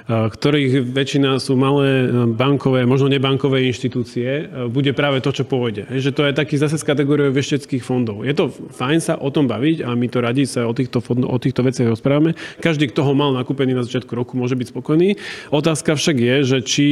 ktorých 0.10 0.90
väčšina 0.90 1.38
sú 1.38 1.54
malé 1.54 2.10
e, 2.10 2.34
bankové, 2.34 2.82
možno 2.90 3.14
nebankové 3.14 3.62
inštitúcie, 3.70 4.50
bude 4.74 4.90
práve 4.98 5.22
to, 5.22 5.30
čo 5.30 5.46
pôjde. 5.46 5.86
Že 5.86 6.10
to 6.18 6.22
je 6.26 6.34
taký 6.34 6.58
zase 6.58 6.82
z 6.82 6.88
kategórie 6.90 7.30
vešteckých 7.30 7.86
fondov. 7.86 8.26
Je 8.26 8.34
to 8.34 8.50
fajn 8.50 8.98
sa 9.06 9.22
o 9.22 9.30
tom 9.30 9.46
baviť 9.46 9.86
a 9.86 9.94
my 9.94 10.10
to 10.10 10.18
radi 10.18 10.50
sa 10.50 10.66
o 10.66 10.74
týchto, 10.74 10.98
fond, 10.98 11.30
o 11.30 11.38
týchto 11.38 11.62
veciach 11.62 11.94
rozprávame. 11.94 12.34
Každý, 12.58 12.90
kto 12.90 13.06
ho 13.06 13.14
mal 13.14 13.38
nakúpený 13.38 13.78
na 13.78 13.86
začiatku 13.86 14.18
roku, 14.18 14.34
môže 14.34 14.58
byť 14.58 14.74
spokojný. 14.74 15.14
Otázka 15.54 15.94
však 15.94 16.18
je, 16.18 16.36
že 16.42 16.58
či 16.66 16.88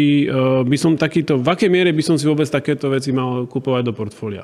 by 0.61 0.77
som 0.77 0.93
takýto, 0.93 1.41
v 1.41 1.49
akej 1.49 1.73
miere 1.73 1.89
by 1.89 2.05
som 2.05 2.21
si 2.21 2.29
vôbec 2.29 2.45
takéto 2.45 2.93
veci 2.93 3.09
mal 3.09 3.49
kúpiť 3.49 3.62
vstupovať 3.63 3.83
do 3.87 3.95
portfólia. 3.95 4.43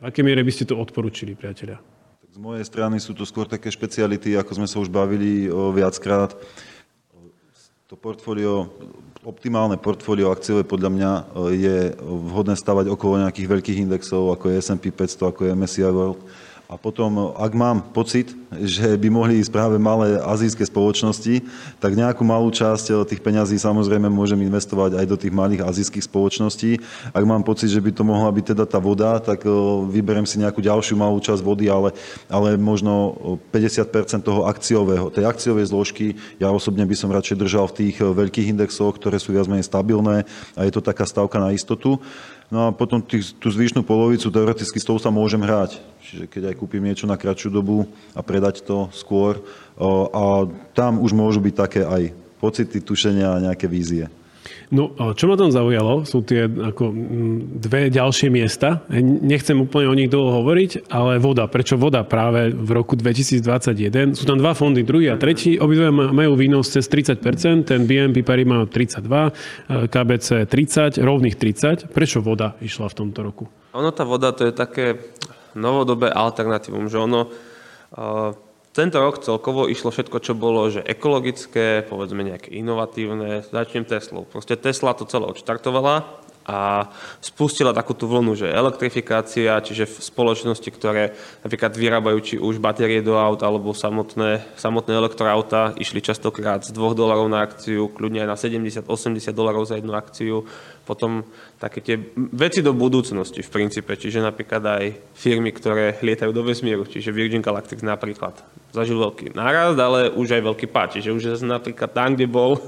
V 0.00 0.08
akej 0.08 0.24
miere 0.24 0.40
by 0.40 0.48
ste 0.48 0.64
to 0.64 0.80
odporúčili, 0.80 1.36
priatelia? 1.36 1.76
Tak 2.24 2.30
z 2.32 2.40
mojej 2.40 2.64
strany 2.64 2.96
sú 2.96 3.12
to 3.12 3.28
skôr 3.28 3.44
také 3.44 3.68
špeciality, 3.68 4.32
ako 4.32 4.56
sme 4.56 4.64
sa 4.64 4.80
už 4.80 4.88
bavili 4.88 5.52
o 5.52 5.68
viackrát. 5.76 6.32
To 7.92 8.00
portfólio, 8.00 8.72
optimálne 9.28 9.76
portfólio 9.76 10.32
akciové 10.32 10.64
podľa 10.64 10.88
mňa 10.88 11.10
je 11.52 11.76
vhodné 12.00 12.56
stavať 12.56 12.88
okolo 12.88 13.28
nejakých 13.28 13.50
veľkých 13.60 13.80
indexov, 13.84 14.32
ako 14.32 14.56
je 14.56 14.64
S&P 14.64 14.88
500, 14.88 15.20
ako 15.36 15.40
je 15.44 15.52
MSCI 15.52 15.92
World 15.92 16.24
a 16.70 16.78
potom, 16.78 17.34
ak 17.34 17.50
mám 17.50 17.82
pocit, 17.90 18.30
že 18.62 18.94
by 18.94 19.10
mohli 19.10 19.42
ísť 19.42 19.50
práve 19.50 19.74
malé 19.74 20.22
azijské 20.22 20.62
spoločnosti, 20.62 21.42
tak 21.82 21.98
nejakú 21.98 22.22
malú 22.22 22.46
časť 22.46 23.10
tých 23.10 23.18
peňazí 23.18 23.58
samozrejme 23.58 24.06
môžem 24.06 24.38
investovať 24.46 25.02
aj 25.02 25.06
do 25.10 25.18
tých 25.18 25.34
malých 25.34 25.66
azijských 25.66 26.06
spoločností. 26.06 26.78
Ak 27.10 27.26
mám 27.26 27.42
pocit, 27.42 27.74
že 27.74 27.82
by 27.82 27.90
to 27.90 28.06
mohla 28.06 28.30
byť 28.30 28.54
teda 28.54 28.64
tá 28.70 28.78
voda, 28.78 29.18
tak 29.18 29.42
vyberiem 29.90 30.22
si 30.30 30.38
nejakú 30.38 30.62
ďalšiu 30.62 30.94
malú 30.94 31.18
časť 31.18 31.42
vody, 31.42 31.66
ale, 31.66 31.90
ale 32.30 32.54
možno 32.54 33.18
50% 33.50 34.22
toho 34.22 34.46
akciového, 34.46 35.10
tej 35.10 35.26
akciovej 35.26 35.74
zložky, 35.74 36.14
ja 36.38 36.54
osobne 36.54 36.86
by 36.86 36.94
som 36.94 37.10
radšej 37.10 37.34
držal 37.34 37.66
v 37.66 37.76
tých 37.82 37.96
veľkých 37.98 38.54
indexoch, 38.54 38.94
ktoré 38.94 39.18
sú 39.18 39.34
viac 39.34 39.50
menej 39.50 39.66
stabilné 39.66 40.22
a 40.54 40.60
je 40.62 40.70
to 40.70 40.78
taká 40.78 41.02
stavka 41.02 41.42
na 41.42 41.50
istotu. 41.50 41.98
No 42.50 42.66
a 42.66 42.74
potom 42.74 42.98
tých, 42.98 43.30
tú 43.38 43.46
zvyšnú 43.46 43.86
polovicu 43.86 44.26
teoreticky 44.26 44.82
s 44.82 44.86
tou 44.86 44.98
sa 44.98 45.14
môžem 45.14 45.38
hrať. 45.38 45.78
Čiže 46.02 46.24
keď 46.26 46.42
aj 46.50 46.58
kúpim 46.58 46.82
niečo 46.82 47.06
na 47.06 47.14
kratšiu 47.14 47.46
dobu 47.46 47.86
a 48.10 48.26
predať 48.26 48.66
to 48.66 48.90
skôr. 48.90 49.38
A 50.10 50.50
tam 50.74 50.98
už 50.98 51.14
môžu 51.14 51.38
byť 51.38 51.54
také 51.54 51.86
aj 51.86 52.10
pocity, 52.42 52.82
tušenia 52.82 53.38
a 53.38 53.42
nejaké 53.46 53.70
vízie. 53.70 54.10
No, 54.70 54.94
čo 55.18 55.26
ma 55.26 55.34
tam 55.34 55.50
zaujalo, 55.50 56.06
sú 56.06 56.22
tie 56.22 56.46
ako, 56.46 56.94
dve 57.58 57.90
ďalšie 57.90 58.30
miesta. 58.30 58.86
Nechcem 59.02 59.58
úplne 59.58 59.90
o 59.90 59.98
nich 59.98 60.06
dlho 60.06 60.30
hovoriť, 60.30 60.86
ale 60.94 61.18
voda. 61.18 61.50
Prečo 61.50 61.74
voda 61.74 62.06
práve 62.06 62.54
v 62.54 62.70
roku 62.70 62.94
2021? 62.94 64.14
Sú 64.14 64.30
tam 64.30 64.38
dva 64.38 64.54
fondy, 64.54 64.86
druhý 64.86 65.10
a 65.10 65.18
tretí. 65.18 65.58
Obidve 65.58 65.90
majú 65.90 66.38
výnos 66.38 66.70
cez 66.70 66.86
30%, 66.86 67.66
ten 67.66 67.82
BNP 67.82 68.22
Paribas 68.22 68.48
má 68.50 68.58
32, 68.62 69.90
KBC 69.90 70.46
30, 70.46 71.02
rovných 71.02 71.34
30. 71.34 71.90
Prečo 71.90 72.22
voda 72.22 72.54
išla 72.62 72.86
v 72.86 72.94
tomto 72.94 73.26
roku? 73.26 73.44
Ono, 73.74 73.90
tá 73.90 74.06
voda, 74.06 74.30
to 74.30 74.46
je 74.46 74.54
také 74.54 75.02
novodobé 75.58 76.14
alternatívum, 76.14 76.86
že 76.86 76.98
ono... 76.98 77.26
Uh, 77.90 78.49
tento 78.70 79.02
rok 79.02 79.18
celkovo 79.18 79.66
išlo 79.66 79.90
všetko, 79.90 80.16
čo 80.22 80.38
bolo 80.38 80.70
že 80.70 80.86
ekologické, 80.86 81.82
povedzme 81.82 82.22
nejaké 82.22 82.54
inovatívne. 82.54 83.42
Začnem 83.50 83.82
Teslou. 83.82 84.24
Proste 84.30 84.54
Tesla 84.54 84.94
to 84.94 85.04
celé 85.10 85.26
odštartovala 85.26 86.29
a 86.50 86.90
spustila 87.22 87.70
takúto 87.70 88.10
vlnu, 88.10 88.34
že 88.34 88.50
elektrifikácia, 88.50 89.62
čiže 89.62 89.86
v 89.86 89.96
spoločnosti, 90.02 90.66
ktoré 90.74 91.14
napríklad 91.46 91.70
vyrábajú 91.78 92.18
či 92.18 92.34
už 92.42 92.58
batérie 92.58 92.98
do 92.98 93.14
aut 93.14 93.38
alebo 93.46 93.70
samotné, 93.70 94.42
samotné 94.58 94.98
elektroauta, 94.98 95.78
išli 95.78 96.02
častokrát 96.02 96.66
z 96.66 96.74
2 96.74 96.98
dolarov 96.98 97.30
na 97.30 97.46
akciu, 97.46 97.86
kľudne 97.94 98.26
aj 98.26 98.28
na 98.34 98.34
70-80 98.34 99.30
dolarov 99.30 99.62
za 99.70 99.78
jednu 99.78 99.94
akciu. 99.94 100.42
Potom 100.82 101.22
také 101.62 101.78
tie 101.78 101.96
veci 102.34 102.66
do 102.66 102.74
budúcnosti 102.74 103.46
v 103.46 103.52
princípe, 103.54 103.94
čiže 103.94 104.18
napríklad 104.18 104.62
aj 104.66 104.84
firmy, 105.14 105.54
ktoré 105.54 106.02
lietajú 106.02 106.34
do 106.34 106.42
vesmíru, 106.42 106.82
čiže 106.82 107.14
Virgin 107.14 107.46
Galactic 107.46 107.78
napríklad 107.86 108.34
zažil 108.74 108.98
veľký 108.98 109.38
nárast, 109.38 109.78
ale 109.78 110.10
už 110.10 110.34
aj 110.34 110.42
veľký 110.50 110.66
pád. 110.66 110.98
Čiže 110.98 111.14
už 111.14 111.22
napríklad 111.46 111.94
tam, 111.94 112.18
kde 112.18 112.26
bol 112.26 112.58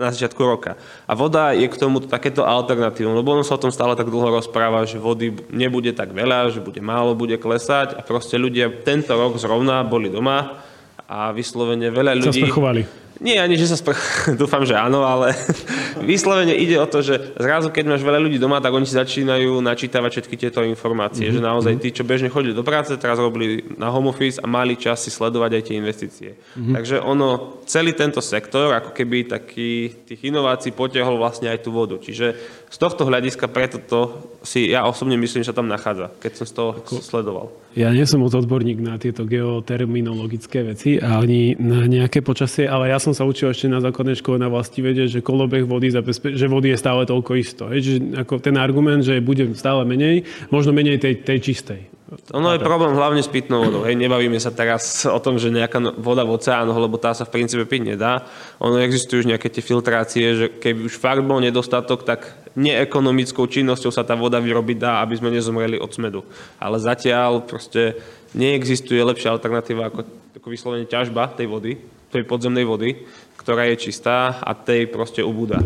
na 0.00 0.08
začiatku 0.08 0.40
roka. 0.40 0.80
A 1.04 1.12
voda 1.12 1.52
je 1.52 1.68
k 1.68 1.76
tomu 1.76 2.00
takéto 2.00 2.48
alternatívum, 2.48 3.12
lebo 3.12 3.36
on 3.36 3.44
sa 3.44 3.60
o 3.60 3.62
tom 3.62 3.68
stále 3.68 3.92
tak 3.92 4.08
dlho 4.08 4.32
rozpráva, 4.32 4.88
že 4.88 4.96
vody 4.96 5.36
nebude 5.52 5.92
tak 5.92 6.16
veľa, 6.16 6.48
že 6.48 6.64
bude 6.64 6.80
málo, 6.80 7.12
bude 7.12 7.36
klesať 7.36 7.94
a 7.94 8.00
proste 8.00 8.40
ľudia 8.40 8.72
tento 8.82 9.12
rok 9.12 9.36
zrovna 9.36 9.84
boli 9.84 10.08
doma 10.08 10.64
a 11.04 11.28
vyslovene 11.36 11.92
veľa 11.92 12.16
ľudí... 12.16 12.40
Sa 12.40 12.48
sprchovali. 12.48 12.82
Nie, 13.20 13.44
ani 13.44 13.60
že 13.60 13.68
sa 13.68 13.76
spr... 13.76 13.92
dúfam, 14.40 14.64
že 14.64 14.72
áno, 14.72 15.04
ale 15.04 15.36
vyslovene 16.10 16.56
ide 16.56 16.80
o 16.80 16.88
to, 16.88 17.04
že 17.04 17.36
zrazu, 17.36 17.68
keď 17.68 17.84
máš 17.92 18.02
veľa 18.02 18.16
ľudí 18.16 18.40
doma, 18.40 18.64
tak 18.64 18.72
oni 18.72 18.88
si 18.88 18.96
začínajú 18.96 19.60
načítavať 19.60 20.10
všetky 20.10 20.34
tieto 20.40 20.64
informácie. 20.64 21.28
Mm-hmm. 21.28 21.44
Že 21.44 21.48
naozaj 21.52 21.74
tí, 21.84 21.88
čo 21.92 22.08
bežne 22.08 22.32
chodili 22.32 22.56
do 22.56 22.64
práce, 22.64 22.96
teraz 22.96 23.20
robili 23.20 23.76
na 23.76 23.92
home 23.92 24.08
office 24.08 24.40
a 24.40 24.48
mali 24.48 24.80
čas 24.80 25.04
si 25.04 25.12
sledovať 25.12 25.50
aj 25.52 25.62
tie 25.68 25.76
investície. 25.76 26.30
Mm-hmm. 26.32 26.74
Takže 26.80 26.96
ono, 27.04 27.60
celý 27.68 27.92
tento 27.92 28.24
sektor, 28.24 28.72
ako 28.72 28.96
keby 28.96 29.28
taký 29.28 30.00
tých 30.08 30.20
inovácií 30.24 30.72
potiahol 30.72 31.20
vlastne 31.20 31.52
aj 31.52 31.60
tú 31.60 31.76
vodu. 31.76 32.00
Čiže 32.00 32.32
z 32.72 32.76
tohto 32.80 33.04
hľadiska 33.04 33.52
preto 33.52 33.76
to 33.84 34.00
si 34.40 34.72
ja 34.72 34.88
osobne 34.88 35.20
myslím, 35.20 35.44
že 35.44 35.52
tam 35.52 35.68
nachádza, 35.68 36.08
keď 36.24 36.32
som 36.40 36.46
z 36.48 36.52
toho 36.56 36.70
Ako, 36.80 37.04
sledoval. 37.04 37.52
Ja 37.78 37.94
nie 37.94 38.02
som 38.02 38.18
moc 38.18 38.34
odborník 38.34 38.82
na 38.82 38.98
tieto 38.98 39.22
geoterminologické 39.22 40.66
veci 40.66 40.98
ani 40.98 41.54
na 41.54 41.86
nejaké 41.86 42.18
počasie, 42.18 42.66
ale 42.66 42.90
ja 42.90 42.98
som 42.98 43.14
sa 43.14 43.22
učil 43.22 43.54
ešte 43.54 43.70
na 43.70 43.78
základnej 43.78 44.18
škole 44.18 44.42
na 44.42 44.50
vlasti 44.50 44.82
vedieť, 44.82 45.20
že 45.20 45.20
kolobeh 45.22 45.62
vody, 45.62 45.94
zabezpe- 45.94 46.34
že 46.34 46.50
vody 46.50 46.74
je 46.74 46.82
stále 46.82 47.06
toľko 47.06 47.32
isto. 47.38 47.70
Hej, 47.70 47.80
že 47.80 47.92
ako 48.26 48.42
ten 48.42 48.58
argument, 48.58 49.06
že 49.06 49.22
bude 49.22 49.54
stále 49.54 49.86
menej, 49.86 50.26
možno 50.50 50.74
menej 50.74 50.98
tej, 50.98 51.22
tej 51.22 51.38
čistej. 51.38 51.80
Ono 52.10 52.50
je 52.50 52.58
problém 52.58 52.90
hlavne 52.98 53.22
s 53.22 53.30
pitnou 53.30 53.62
vodou. 53.62 53.86
Hej, 53.86 53.94
nebavíme 53.94 54.34
sa 54.42 54.50
teraz 54.50 55.06
o 55.06 55.20
tom, 55.22 55.38
že 55.38 55.54
nejaká 55.54 55.78
no- 55.78 55.94
voda 55.94 56.26
v 56.26 56.34
oceánoch, 56.34 56.74
lebo 56.74 56.98
tá 56.98 57.14
sa 57.14 57.22
v 57.22 57.38
princípe 57.38 57.62
piť 57.62 57.94
nedá. 57.94 58.26
Ono 58.58 58.82
existujú 58.82 59.22
už 59.22 59.30
nejaké 59.30 59.46
tie 59.46 59.62
filtrácie, 59.62 60.26
že 60.34 60.46
keby 60.50 60.90
už 60.90 60.98
fakt 60.98 61.22
bol 61.22 61.38
nedostatok, 61.38 62.02
tak 62.02 62.34
neekonomickou 62.58 63.46
činnosťou 63.46 63.94
sa 63.94 64.02
tá 64.02 64.18
voda 64.18 64.42
vyrobiť 64.42 64.76
dá, 64.82 64.92
aby 65.06 65.22
sme 65.22 65.30
nezomreli 65.30 65.78
od 65.78 65.90
smedu. 65.94 66.26
Ale 66.58 66.82
zatiaľ 66.82 67.46
proste 67.46 67.94
neexistuje 68.34 68.98
lepšia 68.98 69.30
alternatíva 69.30 69.94
ako, 69.94 70.02
ako 70.34 70.46
vyslovene 70.50 70.90
ťažba 70.90 71.30
tej 71.38 71.46
vody, 71.46 71.78
tej 72.10 72.26
podzemnej 72.26 72.66
vody, 72.66 73.06
ktorá 73.38 73.70
je 73.70 73.86
čistá 73.86 74.42
a 74.42 74.50
tej 74.50 74.90
proste 74.90 75.22
ubúda. 75.22 75.62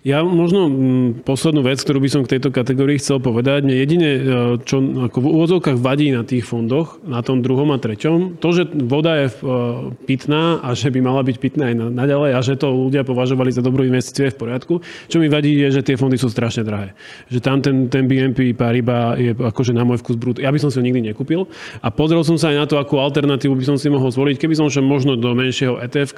Ja 0.00 0.24
možno 0.24 0.64
mm, 0.64 1.28
poslednú 1.28 1.60
vec, 1.60 1.76
ktorú 1.84 2.00
by 2.00 2.08
som 2.08 2.22
k 2.24 2.36
tejto 2.36 2.48
kategórii 2.48 2.96
chcel 2.96 3.20
povedať, 3.20 3.68
mne 3.68 3.76
jedine, 3.76 4.08
e, 4.08 4.20
čo 4.64 4.80
ako 4.80 5.16
v 5.20 5.28
úvodzovkách 5.28 5.76
vadí 5.76 6.08
na 6.08 6.24
tých 6.24 6.48
fondoch, 6.48 6.96
na 7.04 7.20
tom 7.20 7.44
druhom 7.44 7.68
a 7.68 7.76
treťom, 7.76 8.40
to, 8.40 8.48
že 8.48 8.64
voda 8.88 9.20
je 9.20 9.26
e, 9.28 9.34
pitná 10.08 10.56
a 10.64 10.72
že 10.72 10.88
by 10.88 11.04
mala 11.04 11.20
byť 11.20 11.36
pitná 11.36 11.68
aj 11.68 11.92
naďalej 11.92 12.30
a 12.32 12.40
že 12.40 12.56
to 12.56 12.72
ľudia 12.72 13.04
považovali 13.04 13.52
za 13.52 13.60
dobrú 13.60 13.84
investíciu 13.84 14.32
v 14.32 14.40
poriadku. 14.40 14.80
Čo 15.12 15.20
mi 15.20 15.28
vadí 15.28 15.52
je, 15.68 15.68
že 15.68 15.84
tie 15.84 16.00
fondy 16.00 16.16
sú 16.16 16.32
strašne 16.32 16.64
drahé. 16.64 16.96
Že 17.28 17.38
tam 17.44 17.60
ten, 17.60 17.76
ten 17.92 18.08
BNP 18.08 18.56
Paribas 18.56 19.20
je 19.20 19.36
akože 19.36 19.76
na 19.76 19.84
môj 19.84 20.00
vkus 20.00 20.16
brut. 20.16 20.40
Ja 20.40 20.48
by 20.48 20.56
som 20.64 20.72
si 20.72 20.80
ho 20.80 20.84
nikdy 20.84 21.12
nekúpil. 21.12 21.44
A 21.84 21.92
pozrel 21.92 22.24
som 22.24 22.40
sa 22.40 22.48
aj 22.48 22.56
na 22.56 22.64
to, 22.64 22.80
akú 22.80 22.96
alternatívu 22.96 23.52
by 23.52 23.64
som 23.68 23.76
si 23.76 23.92
mohol 23.92 24.08
zvoliť, 24.08 24.40
keby 24.40 24.56
som 24.56 24.72
šiel 24.72 24.80
možno 24.80 25.20
do 25.20 25.36
menšieho 25.36 25.76
ETF, 25.76 26.16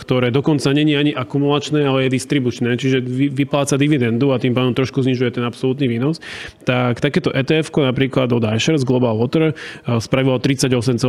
ktoré 0.00 0.32
dokonca 0.32 0.72
není 0.72 0.96
ani 0.96 1.12
akumulačné, 1.12 1.84
ale 1.84 2.08
je 2.08 2.16
distribučné. 2.16 2.80
Čiže 2.80 3.17
vypláca 3.26 3.74
dividendu 3.74 4.30
a 4.30 4.38
tým 4.38 4.54
pádom 4.54 4.70
trošku 4.70 5.02
znižuje 5.02 5.34
ten 5.34 5.44
absolútny 5.44 5.90
výnos, 5.90 6.22
tak 6.62 7.02
takéto 7.02 7.34
ETF 7.34 7.74
napríklad 7.74 8.30
od 8.30 8.44
iShares 8.54 8.86
Global 8.86 9.18
Water 9.18 9.50
eh, 9.50 9.54
spravilo 9.98 10.38
38,7% 10.38 11.02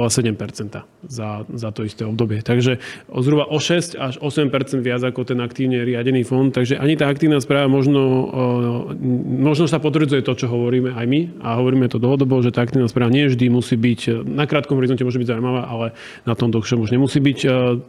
za, 1.06 1.30
za 1.46 1.70
to 1.70 1.86
isté 1.86 2.04
obdobie. 2.10 2.42
Takže 2.42 2.82
zhruba 3.14 3.46
o 3.46 3.62
6 3.62 3.96
až 4.00 4.18
8% 4.18 4.50
viac 4.82 5.06
ako 5.06 5.30
ten 5.30 5.40
aktívne 5.44 5.86
riadený 5.86 6.26
fond, 6.26 6.50
takže 6.50 6.82
ani 6.82 6.98
tá 6.98 7.06
aktívna 7.12 7.38
správa 7.38 7.70
možno, 7.70 8.02
eh, 8.02 9.06
možno 9.46 9.70
sa 9.70 9.78
potvrdzuje 9.78 10.26
to, 10.26 10.34
čo 10.34 10.50
hovoríme 10.50 10.98
aj 10.98 11.06
my 11.06 11.22
a 11.46 11.62
hovoríme 11.62 11.86
to 11.92 12.02
dlhodobo, 12.02 12.42
že 12.42 12.50
tá 12.50 12.66
aktívna 12.66 12.90
správa 12.90 13.14
nie 13.14 13.30
vždy 13.30 13.46
musí 13.52 13.78
byť, 13.78 14.00
eh, 14.10 14.14
na 14.26 14.50
krátkom 14.50 14.80
horizonte 14.80 15.06
môže 15.06 15.22
byť 15.22 15.30
zaujímavá, 15.36 15.70
ale 15.70 15.94
na 16.26 16.34
tom 16.34 16.50
dlhšom 16.50 16.82
už 16.82 16.96
nemusí 16.96 17.22
byť. 17.22 17.40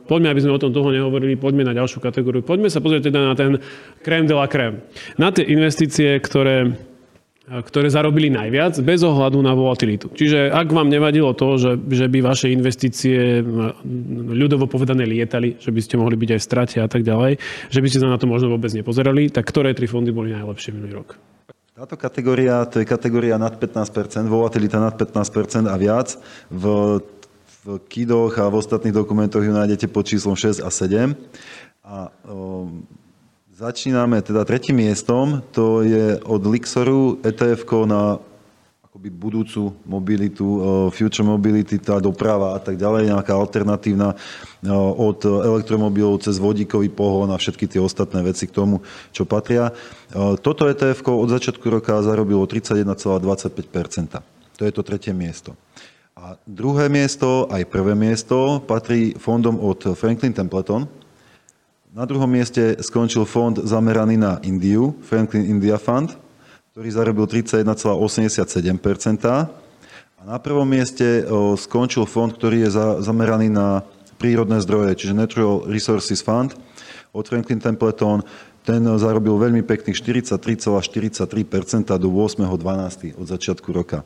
Poďme, 0.07 0.29
aby 0.33 0.41
sme 0.43 0.53
o 0.57 0.63
tom 0.63 0.75
dlho 0.75 0.91
nehovorili, 0.91 1.39
poďme 1.39 1.63
na 1.63 1.75
ďalšiu 1.77 2.03
kategóriu. 2.03 2.43
Poďme 2.43 2.67
sa 2.67 2.83
pozrieť 2.83 3.13
teda 3.13 3.21
na 3.23 3.35
ten 3.39 3.63
krém 4.11 4.27
de 4.27 4.35
la 4.35 4.51
krém. 4.51 4.83
Na 5.15 5.31
tie 5.31 5.47
investície, 5.47 6.19
ktoré 6.19 6.75
ktoré 7.51 7.91
zarobili 7.91 8.31
najviac 8.31 8.79
bez 8.79 9.03
ohľadu 9.03 9.43
na 9.43 9.59
volatilitu. 9.59 10.07
Čiže 10.15 10.55
ak 10.55 10.71
vám 10.71 10.87
nevadilo 10.87 11.35
to, 11.35 11.59
že, 11.59 11.83
že 11.91 12.07
by 12.07 12.23
vaše 12.23 12.47
investície 12.47 13.43
ľudovo 14.31 14.71
povedané 14.71 15.03
lietali, 15.03 15.59
že 15.59 15.75
by 15.75 15.81
ste 15.83 15.99
mohli 15.99 16.15
byť 16.15 16.31
aj 16.31 16.39
v 16.39 16.47
strate 16.47 16.77
a 16.79 16.87
tak 16.87 17.03
ďalej, 17.03 17.43
že 17.67 17.83
by 17.83 17.89
ste 17.91 17.99
sa 17.99 18.07
na 18.07 18.23
to 18.23 18.31
možno 18.31 18.55
vôbec 18.55 18.71
nepozerali, 18.71 19.35
tak 19.35 19.51
ktoré 19.51 19.75
tri 19.75 19.91
fondy 19.91 20.15
boli 20.15 20.31
najlepšie 20.31 20.71
minulý 20.79 21.03
rok? 21.03 21.19
Táto 21.75 21.99
kategória, 21.99 22.63
to 22.71 22.79
je 22.79 22.87
kategória 22.87 23.35
nad 23.35 23.59
15%, 23.59 24.31
volatilita 24.31 24.79
nad 24.79 24.95
15% 24.95 25.67
a 25.67 25.75
viac. 25.75 26.23
V, 26.55 26.65
v 27.67 27.83
KIDoch 27.91 28.39
a 28.39 28.47
v 28.47 28.63
ostatných 28.63 28.95
dokumentoch 28.95 29.43
ju 29.43 29.51
nájdete 29.51 29.91
pod 29.91 30.07
číslom 30.07 30.39
6 30.39 30.63
a 30.63 30.71
7. 30.71 31.19
A 31.83 32.15
um, 32.31 32.87
Začíname 33.61 34.25
teda 34.25 34.41
tretím 34.49 34.81
miestom, 34.81 35.45
to 35.53 35.85
je 35.85 36.17
od 36.25 36.41
Lixoru 36.49 37.21
ETF 37.21 37.69
na 37.85 38.17
akoby 38.89 39.13
budúcu 39.13 39.77
mobilitu, 39.85 40.49
e, 40.49 40.61
future 40.89 41.29
mobility, 41.29 41.77
tá 41.77 42.01
doprava 42.01 42.57
a 42.57 42.61
tak 42.65 42.81
ďalej, 42.81 43.13
nejaká 43.13 43.37
alternatívna 43.37 44.17
e, 44.65 44.73
od 44.97 45.21
elektromobilov 45.29 46.25
cez 46.25 46.41
vodíkový 46.41 46.89
pohon 46.89 47.29
a 47.29 47.37
všetky 47.37 47.69
tie 47.69 47.85
ostatné 47.85 48.25
veci 48.25 48.49
k 48.49 48.57
tomu, 48.57 48.81
čo 49.13 49.29
patria. 49.29 49.77
E, 50.09 50.41
toto 50.41 50.65
ETF 50.65 51.05
od 51.13 51.29
začiatku 51.29 51.61
roka 51.69 52.01
zarobilo 52.01 52.49
31,25%. 52.49 54.25
To 54.57 54.63
je 54.65 54.73
to 54.73 54.81
tretie 54.81 55.13
miesto. 55.13 55.53
A 56.17 56.41
druhé 56.49 56.89
miesto, 56.89 57.45
aj 57.53 57.69
prvé 57.69 57.93
miesto, 57.93 58.65
patrí 58.65 59.13
fondom 59.21 59.61
od 59.61 59.93
Franklin 59.93 60.33
Templeton, 60.33 60.89
na 61.91 62.07
druhom 62.07 62.31
mieste 62.31 62.79
skončil 62.79 63.27
fond 63.27 63.59
zameraný 63.59 64.15
na 64.15 64.39
Indiu, 64.47 64.95
Franklin 65.03 65.43
India 65.43 65.75
Fund, 65.75 66.15
ktorý 66.71 66.87
zarobil 66.87 67.27
31,87% 67.27 69.27
A 69.27 69.51
na 70.23 70.39
prvom 70.39 70.69
mieste 70.69 71.27
skončil 71.59 72.07
fond, 72.07 72.31
ktorý 72.31 72.69
je 72.69 72.71
zameraný 73.03 73.51
na 73.51 73.83
prírodné 74.23 74.63
zdroje, 74.63 75.03
čiže 75.03 75.19
Natural 75.19 75.67
Resources 75.67 76.23
Fund 76.23 76.55
od 77.11 77.27
Franklin 77.27 77.59
Templeton. 77.59 78.23
Ten 78.63 78.85
zarobil 79.01 79.41
veľmi 79.41 79.65
pekných 79.65 79.97
43,43% 79.99 81.97
do 81.97 82.09
8.12. 82.13 83.19
od 83.19 83.27
začiatku 83.27 83.73
roka. 83.73 84.05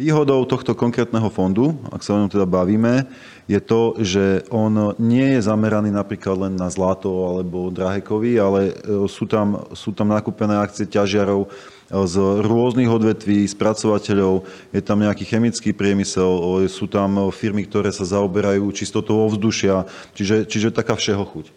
Výhodou 0.00 0.48
tohto 0.48 0.72
konkrétneho 0.72 1.28
fondu, 1.28 1.76
ak 1.92 2.00
sa 2.00 2.16
o 2.16 2.20
ňom 2.24 2.32
teda 2.32 2.48
bavíme, 2.48 3.04
je 3.44 3.60
to, 3.60 4.00
že 4.00 4.48
on 4.48 4.96
nie 4.96 5.36
je 5.36 5.44
zameraný 5.44 5.92
napríklad 5.92 6.48
len 6.48 6.54
na 6.56 6.72
zlato 6.72 7.12
alebo 7.28 7.68
drahé 7.68 8.00
kovy, 8.00 8.40
ale 8.40 8.72
e, 8.72 9.04
sú 9.12 9.28
tam, 9.28 9.68
sú 9.76 9.92
tam 9.92 10.08
nakúpené 10.08 10.56
akcie 10.56 10.88
ťažiarov 10.88 11.44
e, 11.44 11.48
z 11.92 12.16
rôznych 12.40 12.88
odvetví, 12.88 13.44
spracovateľov, 13.44 14.48
je 14.72 14.80
tam 14.80 15.04
nejaký 15.04 15.28
chemický 15.28 15.76
priemysel, 15.76 16.64
sú 16.72 16.88
tam 16.88 17.28
firmy, 17.28 17.68
ktoré 17.68 17.92
sa 17.92 18.08
zaoberajú 18.08 18.72
čistotou 18.72 19.20
ovzdušia, 19.28 19.84
čiže, 20.16 20.48
čiže 20.48 20.72
taká 20.72 20.96
všeho 20.96 21.28
chuť. 21.28 21.52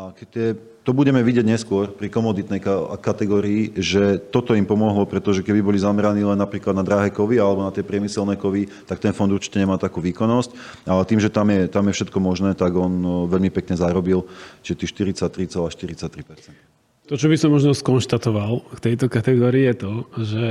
A 0.00 0.16
keď 0.16 0.28
tie, 0.32 0.46
to 0.80 0.96
budeme 0.96 1.20
vidieť 1.20 1.44
neskôr 1.44 1.92
pri 1.92 2.08
komoditnej 2.08 2.56
kategórii, 3.04 3.76
že 3.76 4.16
toto 4.16 4.56
im 4.56 4.64
pomohlo, 4.64 5.04
pretože 5.04 5.44
keby 5.44 5.60
boli 5.60 5.76
zameraní 5.76 6.24
len 6.24 6.40
napríklad 6.40 6.72
na 6.72 6.80
drahé 6.80 7.12
kovy 7.12 7.36
alebo 7.36 7.60
na 7.60 7.68
tie 7.68 7.84
priemyselné 7.84 8.40
kovy, 8.40 8.64
tak 8.88 8.96
ten 8.96 9.12
fond 9.12 9.28
určite 9.28 9.60
nemá 9.60 9.76
takú 9.76 10.00
výkonnosť. 10.00 10.56
Ale 10.88 11.04
tým, 11.04 11.20
že 11.20 11.28
tam 11.28 11.52
je, 11.52 11.68
tam 11.68 11.84
je 11.84 11.96
všetko 12.00 12.16
možné, 12.16 12.56
tak 12.56 12.72
on 12.72 12.88
no, 12.96 13.28
veľmi 13.28 13.52
pekne 13.52 13.76
zarobil, 13.76 14.24
čiže 14.64 14.88
tých 14.88 15.20
43,43%. 15.20 16.69
To, 17.10 17.18
čo 17.18 17.26
by 17.26 17.34
som 17.34 17.50
možno 17.50 17.74
skonštatoval 17.74 18.78
k 18.78 18.78
tejto 18.86 19.10
kategórii 19.10 19.66
je 19.66 19.74
to, 19.82 19.92
že 20.22 20.44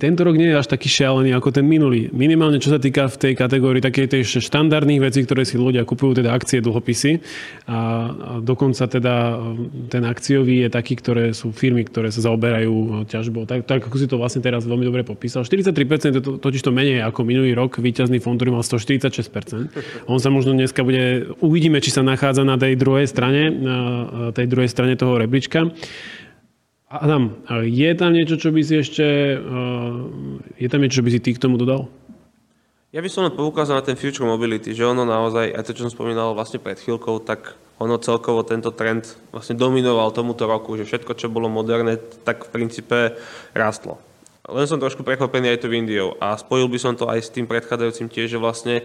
tento 0.00 0.24
rok 0.24 0.40
nie 0.40 0.48
je 0.48 0.56
až 0.56 0.72
taký 0.72 0.88
šialený 0.88 1.36
ako 1.36 1.52
ten 1.60 1.68
minulý. 1.68 2.08
Minimálne 2.16 2.56
čo 2.56 2.72
sa 2.72 2.80
týka 2.80 3.12
v 3.12 3.20
tej 3.28 3.32
kategórii 3.36 3.84
takej 3.84 4.16
tej 4.16 4.22
štandardných 4.40 5.04
vecí, 5.04 5.28
ktoré 5.28 5.44
si 5.44 5.60
ľudia 5.60 5.84
kupujú, 5.84 6.24
teda 6.24 6.32
akcie, 6.32 6.64
dlhopisy. 6.64 7.20
A 7.68 8.08
dokonca 8.40 8.88
teda 8.88 9.36
ten 9.92 10.08
akciový 10.08 10.64
je 10.64 10.72
taký, 10.72 10.96
ktoré 10.96 11.36
sú 11.36 11.52
firmy, 11.52 11.84
ktoré 11.84 12.08
sa 12.08 12.24
zaoberajú 12.24 13.04
ťažbou. 13.04 13.44
Tak, 13.44 13.68
tak 13.68 13.84
ako 13.84 13.96
si 14.00 14.08
to 14.08 14.16
vlastne 14.16 14.40
teraz 14.40 14.64
veľmi 14.64 14.88
dobre 14.88 15.04
popísal. 15.04 15.44
43% 15.44 15.76
je 16.16 16.24
to, 16.24 16.40
totiž 16.40 16.64
to 16.64 16.72
menej 16.72 17.04
ako 17.04 17.20
minulý 17.20 17.52
rok 17.52 17.76
víťazný 17.84 18.16
fond, 18.24 18.40
ktorý 18.40 18.56
mal 18.56 18.64
146%. 18.64 20.08
On 20.08 20.16
sa 20.16 20.32
možno 20.32 20.56
dneska 20.56 20.80
bude, 20.80 21.36
uvidíme, 21.44 21.84
či 21.84 21.92
sa 21.92 22.00
nachádza 22.00 22.48
na 22.48 22.56
tej 22.56 22.80
druhej 22.80 23.04
strane, 23.04 23.52
na 23.52 23.76
tej 24.32 24.48
druhej 24.48 24.72
strane 24.72 24.96
toho 24.96 25.20
rebríčka. 25.20 25.68
Adam, 26.88 27.44
je 27.68 27.90
tam 27.92 28.16
niečo, 28.16 28.40
čo 28.40 28.48
by 28.48 28.64
si 28.64 28.80
ešte, 28.80 29.04
je 30.56 30.68
tam 30.72 30.80
niečo, 30.80 31.00
čo 31.00 31.04
by 31.04 31.10
si 31.12 31.20
ty 31.20 31.36
k 31.36 31.42
tomu 31.42 31.60
dodal? 31.60 31.84
Ja 32.88 33.04
by 33.04 33.08
som 33.12 33.28
len 33.28 33.36
poukázal 33.36 33.76
na 33.76 33.84
ten 33.84 34.00
future 34.00 34.24
mobility, 34.24 34.72
že 34.72 34.88
ono 34.88 35.04
naozaj, 35.04 35.52
aj 35.52 35.64
to, 35.68 35.76
čo 35.76 35.84
som 35.84 35.92
spomínal 35.92 36.32
vlastne 36.32 36.56
pred 36.56 36.80
chvíľkou, 36.80 37.20
tak 37.20 37.52
ono 37.76 38.00
celkovo 38.00 38.40
tento 38.40 38.72
trend 38.72 39.04
vlastne 39.28 39.52
dominoval 39.52 40.16
tomuto 40.16 40.48
roku, 40.48 40.80
že 40.80 40.88
všetko, 40.88 41.12
čo 41.12 41.28
bolo 41.28 41.52
moderné, 41.52 42.00
tak 42.24 42.48
v 42.48 42.52
princípe 42.56 43.20
rastlo. 43.52 44.00
Len 44.48 44.64
som 44.64 44.80
trošku 44.80 45.04
prekvapený 45.04 45.52
aj 45.52 45.60
to 45.60 45.68
Indiou 45.68 46.16
a 46.16 46.32
spojil 46.40 46.72
by 46.72 46.78
som 46.80 46.96
to 46.96 47.04
aj 47.04 47.20
s 47.20 47.28
tým 47.28 47.44
predchádzajúcim 47.44 48.08
tiež, 48.08 48.32
že 48.32 48.40
vlastne 48.40 48.80
e, 48.80 48.84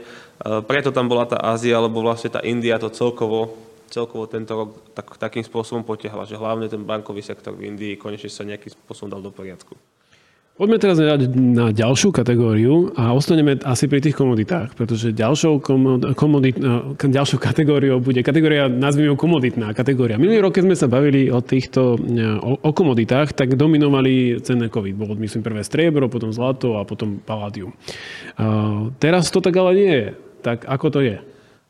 preto 0.68 0.92
tam 0.92 1.08
bola 1.08 1.24
tá 1.24 1.40
Ázia, 1.40 1.80
lebo 1.80 2.04
vlastne 2.04 2.28
tá 2.28 2.44
India 2.44 2.76
to 2.76 2.92
celkovo 2.92 3.56
celkovo 3.94 4.26
tento 4.26 4.58
rok 4.58 4.70
tak, 4.98 5.22
takým 5.22 5.46
spôsobom 5.46 5.86
potiahla, 5.86 6.26
že 6.26 6.34
hlavne 6.34 6.66
ten 6.66 6.82
bankový 6.82 7.22
sektor 7.22 7.54
v 7.54 7.70
Indii 7.70 8.02
konečne 8.02 8.34
sa 8.34 8.42
nejakým 8.42 8.74
spôsobom 8.74 9.14
dal 9.14 9.22
do 9.22 9.30
poriadku. 9.30 9.78
Poďme 10.54 10.78
teraz 10.78 11.02
na 11.34 11.74
ďalšiu 11.74 12.14
kategóriu 12.14 12.94
a 12.94 13.10
ostaneme 13.10 13.58
asi 13.66 13.90
pri 13.90 14.06
tých 14.06 14.14
komoditách, 14.14 14.78
pretože 14.78 15.10
ďalšou, 15.10 15.58
komodit, 16.14 16.62
no, 16.62 16.94
ďalšou 16.94 17.42
kategóriou 17.42 17.98
bude 17.98 18.22
kategória, 18.22 18.70
nazvime 18.70 19.10
ju 19.10 19.18
komoditná 19.18 19.74
kategória. 19.74 20.22
Minulý 20.22 20.46
rok, 20.46 20.54
keď 20.54 20.64
sme 20.70 20.78
sa 20.78 20.86
bavili 20.86 21.34
o 21.34 21.42
týchto, 21.42 21.98
o, 21.98 22.52
o 22.54 22.70
komoditách, 22.70 23.34
tak 23.34 23.58
dominovali 23.58 24.46
cenné 24.46 24.70
kovy. 24.70 24.94
Bolo, 24.94 25.18
myslím, 25.18 25.42
prvé 25.42 25.66
striebro, 25.66 26.06
potom 26.06 26.30
zlato 26.30 26.78
a 26.78 26.86
potom 26.86 27.18
paládium. 27.18 27.74
teraz 29.02 29.34
to 29.34 29.42
tak 29.42 29.58
ale 29.58 29.74
nie 29.74 29.94
je. 30.06 30.08
Tak 30.46 30.70
ako 30.70 30.88
to 30.94 31.02
je? 31.02 31.18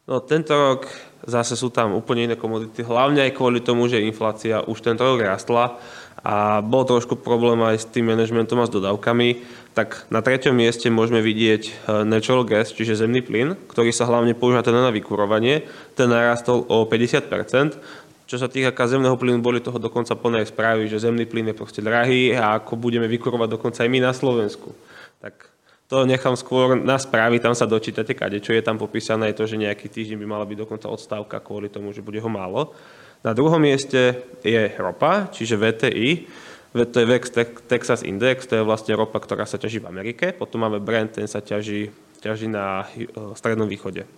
No, 0.04 0.20
tento 0.20 0.52
rok 0.52 0.92
zase 1.24 1.56
sú 1.56 1.72
tam 1.72 1.96
úplne 1.96 2.28
iné 2.28 2.36
komodity, 2.36 2.84
hlavne 2.84 3.24
aj 3.24 3.40
kvôli 3.40 3.64
tomu, 3.64 3.88
že 3.88 4.04
inflácia 4.04 4.60
už 4.60 4.84
tento 4.84 5.08
rok 5.08 5.24
rastla 5.24 5.80
a 6.20 6.60
bol 6.60 6.84
trošku 6.84 7.16
problém 7.20 7.60
aj 7.64 7.84
s 7.84 7.88
tým 7.88 8.12
manažmentom 8.12 8.60
a 8.60 8.68
s 8.68 8.76
dodávkami, 8.76 9.44
tak 9.72 10.04
na 10.12 10.20
treťom 10.20 10.56
mieste 10.56 10.92
môžeme 10.92 11.24
vidieť 11.24 11.64
e, 11.68 11.72
natural 12.04 12.44
gas, 12.44 12.76
čiže 12.76 13.00
zemný 13.00 13.24
plyn, 13.24 13.56
ktorý 13.72 13.96
sa 13.96 14.04
hlavne 14.04 14.36
používa 14.36 14.64
teda 14.64 14.84
na 14.84 14.92
vykurovanie. 14.92 15.64
Ten 15.96 16.12
narastol 16.12 16.68
o 16.68 16.84
50%, 16.84 17.80
čo 18.28 18.36
sa 18.36 18.52
týka 18.52 18.76
zemného 18.76 19.16
plynu, 19.16 19.40
boli 19.40 19.64
toho 19.64 19.80
dokonca 19.80 20.20
plné 20.20 20.44
správy, 20.44 20.92
že 20.92 21.00
zemný 21.00 21.24
plyn 21.28 21.52
je 21.52 21.56
proste 21.56 21.80
drahý 21.80 22.36
a 22.36 22.60
ako 22.60 22.76
budeme 22.76 23.08
vykurovať 23.08 23.48
dokonca 23.56 23.80
aj 23.84 23.90
my 23.92 24.00
na 24.04 24.12
Slovensku. 24.12 24.76
Tak 25.24 25.53
to 25.94 26.10
nechám 26.10 26.34
skôr 26.34 26.74
na 26.74 26.98
správy, 26.98 27.38
tam 27.38 27.54
sa 27.54 27.70
dočítate 27.70 28.18
kade, 28.18 28.42
čo 28.42 28.50
je 28.50 28.66
tam 28.66 28.82
popísané, 28.82 29.30
je 29.30 29.38
to, 29.38 29.46
že 29.46 29.62
nejaký 29.62 29.94
týždeň 29.94 30.18
by 30.18 30.26
mala 30.26 30.42
byť 30.50 30.58
dokonca 30.66 30.90
odstávka 30.90 31.38
kvôli 31.38 31.70
tomu, 31.70 31.94
že 31.94 32.02
bude 32.02 32.18
ho 32.18 32.26
málo. 32.26 32.74
Na 33.22 33.38
druhom 33.38 33.62
mieste 33.62 34.26
je 34.42 34.74
ropa, 34.82 35.30
čiže 35.30 35.54
VTI, 35.54 36.26
to 36.74 36.98
je 36.98 37.06
VEX 37.06 37.30
Texas 37.70 38.02
Index, 38.02 38.50
to 38.50 38.58
je 38.58 38.66
vlastne 38.66 38.98
ropa, 38.98 39.22
ktorá 39.22 39.46
sa 39.46 39.62
ťaží 39.62 39.78
v 39.78 39.94
Amerike. 39.94 40.34
Potom 40.34 40.66
máme 40.66 40.82
Brent, 40.82 41.14
ten 41.14 41.30
sa 41.30 41.46
ťaží, 41.46 41.94
ťaží 42.18 42.50
na 42.50 42.90
e, 42.98 43.14
Strednom 43.38 43.70
východe. 43.70 44.10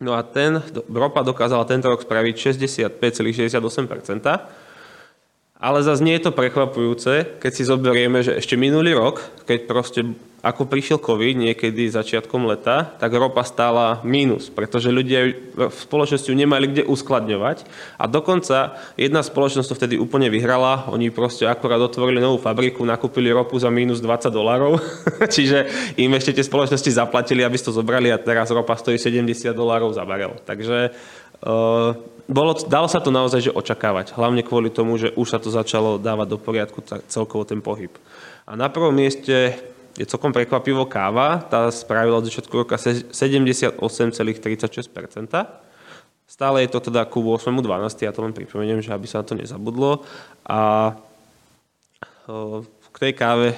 No 0.00 0.16
a 0.16 0.24
ten, 0.24 0.64
ropa 0.88 1.20
dokázala 1.20 1.68
tento 1.68 1.92
rok 1.92 2.00
spraviť 2.00 2.34
65,68%, 2.96 4.24
ale 5.60 5.84
zase 5.84 6.00
nie 6.00 6.16
je 6.16 6.24
to 6.24 6.32
prekvapujúce, 6.32 7.36
keď 7.36 7.52
si 7.52 7.68
zoberieme, 7.68 8.24
že 8.24 8.40
ešte 8.40 8.56
minulý 8.56 8.96
rok, 8.96 9.20
keď 9.44 9.58
proste 9.68 10.00
ako 10.40 10.64
prišiel 10.64 10.96
COVID 10.96 11.36
niekedy 11.36 11.92
začiatkom 11.92 12.48
leta, 12.48 12.96
tak 12.96 13.12
ropa 13.12 13.44
stála 13.44 14.00
mínus, 14.00 14.48
pretože 14.48 14.88
ľudia 14.88 15.36
v 15.68 15.68
spoločnosti 15.84 16.32
nemali 16.32 16.72
kde 16.72 16.88
uskladňovať. 16.88 17.68
A 18.00 18.08
dokonca 18.08 18.80
jedna 18.96 19.20
spoločnosť 19.20 19.68
to 19.68 19.76
vtedy 19.76 19.94
úplne 20.00 20.32
vyhrala, 20.32 20.88
oni 20.88 21.12
proste 21.12 21.44
akorát 21.44 21.84
otvorili 21.84 22.24
novú 22.24 22.40
fabriku, 22.40 22.80
nakúpili 22.88 23.28
ropu 23.28 23.60
za 23.60 23.68
mínus 23.68 24.00
20 24.00 24.32
dolárov, 24.32 24.80
čiže 25.36 25.68
im 26.00 26.16
ešte 26.16 26.40
tie 26.40 26.44
spoločnosti 26.48 26.88
zaplatili, 26.88 27.44
aby 27.44 27.60
si 27.60 27.68
to 27.68 27.76
zobrali 27.76 28.08
a 28.08 28.16
teraz 28.16 28.48
ropa 28.48 28.80
stojí 28.80 28.96
70 28.96 29.52
dolárov 29.52 29.92
za 29.92 30.08
barel. 30.08 30.40
Takže 30.48 30.88
uh, 31.44 31.92
bolo, 32.30 32.54
dalo 32.54 32.86
sa 32.86 33.02
to 33.02 33.10
naozaj 33.10 33.50
že 33.50 33.52
očakávať, 33.52 34.14
hlavne 34.14 34.46
kvôli 34.46 34.70
tomu, 34.70 34.94
že 34.94 35.10
už 35.18 35.26
sa 35.34 35.42
to 35.42 35.50
začalo 35.50 35.98
dávať 35.98 36.26
do 36.30 36.38
poriadku 36.38 36.78
celkovo 37.10 37.42
ten 37.42 37.58
pohyb. 37.58 37.90
A 38.46 38.54
na 38.54 38.70
prvom 38.70 38.94
mieste 38.94 39.58
je 39.98 40.06
celkom 40.06 40.30
prekvapivo 40.30 40.86
káva. 40.86 41.42
Tá 41.42 41.66
spravila 41.74 42.22
od 42.22 42.26
začiatku 42.30 42.54
roka 42.54 42.78
78,36%. 42.78 43.82
Stále 46.30 46.62
je 46.62 46.70
to 46.70 46.78
teda 46.78 47.02
ku 47.10 47.20
8.12. 47.26 48.06
Ja 48.06 48.14
to 48.14 48.22
len 48.22 48.30
pripomeniem, 48.30 48.78
že 48.80 48.94
aby 48.94 49.10
sa 49.10 49.20
na 49.20 49.26
to 49.26 49.34
nezabudlo. 49.34 50.06
A 50.46 50.94
tej 53.00 53.16
káve, 53.16 53.56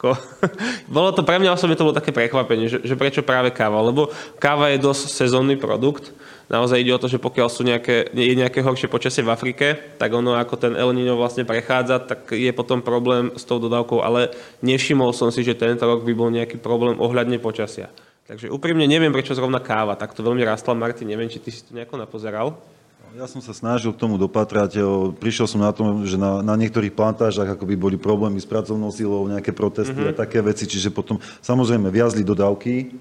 bolo 0.96 1.12
to 1.12 1.22
pre 1.22 1.36
mňa 1.36 1.54
osobne 1.54 1.76
to 1.76 1.84
bolo 1.84 1.96
také 1.96 2.10
prekvapenie, 2.10 2.66
že, 2.66 2.78
že 2.82 2.96
prečo 2.96 3.20
práve 3.20 3.52
káva, 3.52 3.84
lebo 3.84 4.08
káva 4.40 4.72
je 4.72 4.80
dosť 4.80 5.12
sezónny 5.12 5.60
produkt, 5.60 6.10
naozaj 6.48 6.80
ide 6.80 6.96
o 6.96 7.00
to, 7.00 7.06
že 7.06 7.20
pokiaľ 7.20 7.48
sú 7.52 7.62
nejaké, 7.62 8.08
je 8.10 8.34
nejaké 8.34 8.64
horšie 8.64 8.88
počasie 8.88 9.22
v 9.22 9.30
Afrike, 9.30 9.66
tak 10.00 10.10
ono 10.10 10.34
ako 10.34 10.54
ten 10.56 10.72
El 10.74 10.96
Niño 10.96 11.20
vlastne 11.20 11.44
prechádza, 11.44 12.00
tak 12.00 12.32
je 12.32 12.50
potom 12.50 12.80
problém 12.80 13.30
s 13.36 13.44
tou 13.44 13.60
dodávkou, 13.60 14.00
ale 14.00 14.32
nevšimol 14.64 15.12
som 15.12 15.28
si, 15.28 15.44
že 15.44 15.54
tento 15.54 15.84
rok 15.84 16.02
by 16.02 16.12
bol 16.16 16.32
nejaký 16.32 16.58
problém 16.58 16.96
ohľadne 16.96 17.36
počasia. 17.38 17.92
Takže 18.30 18.46
úprimne 18.46 18.86
neviem, 18.86 19.10
prečo 19.10 19.34
zrovna 19.34 19.58
káva 19.58 19.98
takto 19.98 20.22
veľmi 20.22 20.46
rastla. 20.46 20.78
Martin, 20.78 21.10
neviem, 21.10 21.26
či 21.26 21.42
ty 21.42 21.50
si 21.50 21.66
to 21.66 21.74
nejako 21.74 21.98
napozeral. 21.98 22.62
Ja 23.10 23.26
som 23.26 23.42
sa 23.42 23.50
snažil 23.50 23.90
k 23.90 23.98
tomu 23.98 24.22
dopatrať. 24.22 24.78
Prišiel 25.18 25.50
som 25.50 25.58
na 25.58 25.74
tom, 25.74 26.06
že 26.06 26.14
na, 26.14 26.46
na 26.46 26.54
niektorých 26.54 26.94
plantážach 26.94 27.58
by 27.58 27.74
boli 27.74 27.98
problémy 27.98 28.38
s 28.38 28.46
pracovnou 28.46 28.94
silou, 28.94 29.26
nejaké 29.26 29.50
protesty 29.50 29.98
mm-hmm. 29.98 30.14
a 30.14 30.20
také 30.22 30.38
veci, 30.38 30.70
čiže 30.70 30.94
potom 30.94 31.18
samozrejme 31.42 31.90
viazli 31.90 32.22
dodávky 32.22 32.94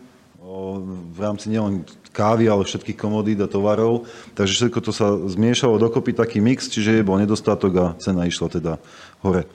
v 1.13 1.17
rámci 1.21 1.53
nielen 1.53 1.85
kávy, 2.09 2.49
ale 2.49 2.65
všetkých 2.65 2.97
komodít 2.97 3.37
a 3.37 3.47
tovarov. 3.47 4.09
Takže 4.33 4.65
všetko 4.65 4.79
to 4.81 4.91
sa 4.91 5.13
zmiešalo 5.13 5.77
dokopy 5.77 6.17
taký 6.17 6.41
mix, 6.41 6.73
čiže 6.73 7.05
bol 7.05 7.21
nedostatok 7.21 7.71
a 7.77 7.85
cena 8.01 8.25
išla 8.25 8.49
teda 8.49 8.73
hore. 9.21 9.45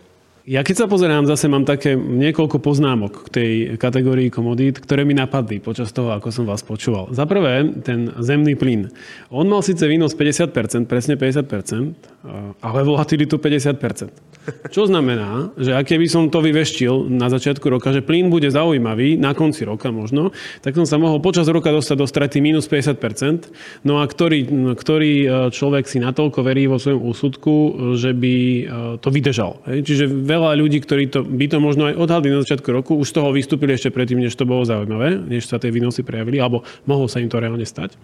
Ja 0.45 0.61
keď 0.61 0.85
sa 0.85 0.87
pozerám, 0.93 1.25
zase 1.25 1.49
mám 1.49 1.65
také 1.65 1.97
niekoľko 1.97 2.61
poznámok 2.61 3.25
k 3.25 3.29
tej 3.33 3.53
kategórii 3.81 4.29
komodít, 4.29 4.77
ktoré 4.77 5.01
mi 5.09 5.17
napadli 5.17 5.57
počas 5.57 5.89
toho, 5.89 6.13
ako 6.13 6.29
som 6.29 6.45
vás 6.45 6.61
počúval. 6.61 7.09
Za 7.17 7.25
prvé, 7.25 7.65
ten 7.81 8.13
zemný 8.21 8.53
plyn. 8.53 8.93
On 9.33 9.49
mal 9.49 9.65
síce 9.65 9.89
výnos 9.89 10.13
50%, 10.13 10.85
presne 10.85 11.17
50%, 11.17 12.61
ale 12.61 12.79
volatilitu 12.85 13.41
50%. 13.41 14.34
Čo 14.75 14.89
znamená, 14.89 15.53
že 15.57 15.73
ak 15.73 15.89
by 15.97 16.09
som 16.09 16.29
to 16.29 16.45
vyveštil 16.45 17.09
na 17.09 17.33
začiatku 17.33 17.65
roka, 17.69 17.93
že 17.93 18.05
plyn 18.05 18.29
bude 18.29 18.49
zaujímavý, 18.53 19.17
na 19.17 19.33
konci 19.33 19.65
roka 19.65 19.89
možno, 19.89 20.37
tak 20.61 20.77
som 20.77 20.85
sa 20.85 21.01
mohol 21.01 21.21
počas 21.25 21.49
roka 21.49 21.73
dostať 21.73 21.97
do 21.97 22.07
straty 22.09 22.39
minus 22.45 22.69
50%. 22.69 23.87
No 23.89 24.01
a 24.01 24.05
ktorý, 24.05 24.75
ktorý 24.77 25.13
e, 25.25 25.29
človek 25.49 25.89
si 25.89 26.01
natoľko 26.01 26.45
verí 26.45 26.69
vo 26.69 26.77
svojom 26.77 27.01
úsudku, 27.01 27.55
že 27.97 28.13
by 28.13 28.35
e, 28.37 28.63
to 29.01 29.09
vydržal. 29.09 29.65
Čiže 29.65 30.09
veľa 30.09 30.57
ľudí, 30.61 30.85
ktorí 30.85 31.09
to, 31.09 31.25
by 31.25 31.47
to 31.49 31.59
možno 31.61 31.89
aj 31.89 31.97
odhadli 31.97 32.29
na 32.33 32.45
začiatku 32.45 32.69
roku, 32.69 32.93
už 33.01 33.09
z 33.11 33.17
toho 33.17 33.33
vystúpili 33.33 33.73
ešte 33.73 33.89
predtým, 33.89 34.21
než 34.21 34.37
to 34.37 34.45
bolo 34.45 34.65
zaujímavé, 34.69 35.25
než 35.25 35.49
sa 35.49 35.57
tie 35.57 35.73
výnosy 35.73 36.05
prejavili, 36.05 36.41
alebo 36.41 36.65
mohlo 36.85 37.09
sa 37.09 37.21
im 37.21 37.33
to 37.33 37.41
reálne 37.41 37.65
stať. 37.65 37.97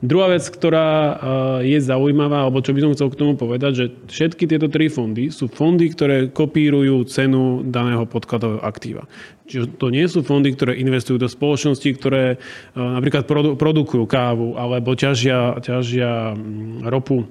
Druhá 0.00 0.32
vec, 0.32 0.48
ktorá 0.48 0.88
eh, 0.88 1.76
je 1.76 1.78
zaujímavá, 1.84 2.48
alebo 2.48 2.64
čo 2.64 2.72
by 2.72 2.80
som 2.80 2.92
chcel 2.96 3.12
k 3.12 3.20
tomu 3.20 3.36
povedať, 3.36 3.72
že 3.76 3.86
všetky 4.08 4.48
tieto 4.48 4.72
tri 4.72 4.88
fondy 4.88 5.28
sú 5.28 5.52
fondy, 5.52 5.92
ktoré 5.92 6.32
kopírujú 6.32 7.04
cenu 7.04 7.60
daného 7.68 8.08
podkladového 8.08 8.64
aktíva. 8.64 9.04
Čiže 9.44 9.76
to 9.76 9.92
nie 9.92 10.08
sú 10.08 10.24
fondy, 10.24 10.56
ktoré 10.56 10.80
investujú 10.80 11.20
do 11.20 11.28
spoločností, 11.28 12.00
ktoré 12.00 12.24
eh, 12.32 12.80
napríklad 12.80 13.28
produkujú 13.60 14.08
kávu 14.08 14.56
alebo 14.56 14.96
ťažia, 14.96 15.60
ťažia 15.60 16.32
mm, 16.32 16.88
ropu 16.88 17.28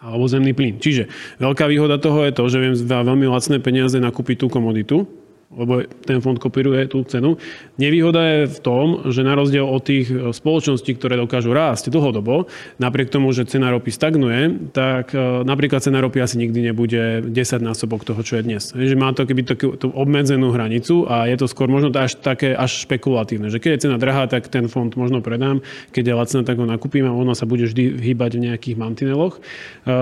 alebo 0.00 0.24
zemný 0.30 0.56
plyn. 0.56 0.80
Čiže 0.80 1.12
veľká 1.42 1.68
výhoda 1.68 2.00
toho 2.00 2.24
je 2.24 2.32
to, 2.32 2.44
že 2.48 2.62
viem 2.62 2.72
za 2.72 3.04
veľmi 3.04 3.28
lacné 3.28 3.60
peniaze 3.60 3.98
nakúpiť 4.00 4.40
tú 4.40 4.46
komoditu, 4.48 5.04
lebo 5.48 5.80
ten 6.04 6.20
fond 6.20 6.36
kopíruje 6.36 6.92
tú 6.92 7.00
cenu. 7.08 7.40
Nevýhoda 7.80 8.20
je 8.20 8.40
v 8.52 8.58
tom, 8.60 8.86
že 9.08 9.24
na 9.24 9.32
rozdiel 9.32 9.64
od 9.64 9.80
tých 9.80 10.12
e, 10.12 10.28
spoločností, 10.28 10.92
ktoré 11.00 11.16
dokážu 11.16 11.56
rásť 11.56 11.88
dlhodobo, 11.88 12.52
napriek 12.76 13.08
tomu, 13.08 13.32
že 13.32 13.48
cena 13.48 13.72
ropy 13.72 13.88
stagnuje, 13.88 14.68
tak 14.76 15.16
e, 15.16 15.48
napríklad 15.48 15.80
cena 15.80 16.04
ropy 16.04 16.20
asi 16.20 16.36
nikdy 16.36 16.68
nebude 16.68 17.32
10 17.32 17.32
násobok 17.64 18.04
toho, 18.04 18.20
čo 18.20 18.36
je 18.36 18.42
dnes. 18.44 18.62
Že 18.76 18.92
má 19.00 19.16
to 19.16 19.24
keby 19.24 19.48
takú 19.48 19.80
tú 19.80 19.88
obmedzenú 19.88 20.52
hranicu 20.52 21.08
a 21.08 21.24
je 21.24 21.40
to 21.40 21.48
skôr 21.48 21.72
možno 21.72 21.88
až 21.96 22.20
také 22.20 22.52
až 22.52 22.84
špekulatívne, 22.84 23.48
že 23.48 23.56
keď 23.56 23.70
je 23.72 23.82
cena 23.88 23.96
drahá, 23.96 24.28
tak 24.28 24.52
ten 24.52 24.68
fond 24.68 24.92
možno 25.00 25.24
predám, 25.24 25.64
keď 25.96 26.12
je 26.12 26.14
lacná, 26.14 26.40
tak 26.44 26.60
ho 26.60 26.68
nakúpim 26.68 27.08
a 27.08 27.16
ono 27.16 27.32
sa 27.32 27.48
bude 27.48 27.64
vždy 27.64 27.96
hýbať 28.04 28.36
v 28.36 28.52
nejakých 28.52 28.76
mantineloch. 28.76 29.40
E, 29.40 29.94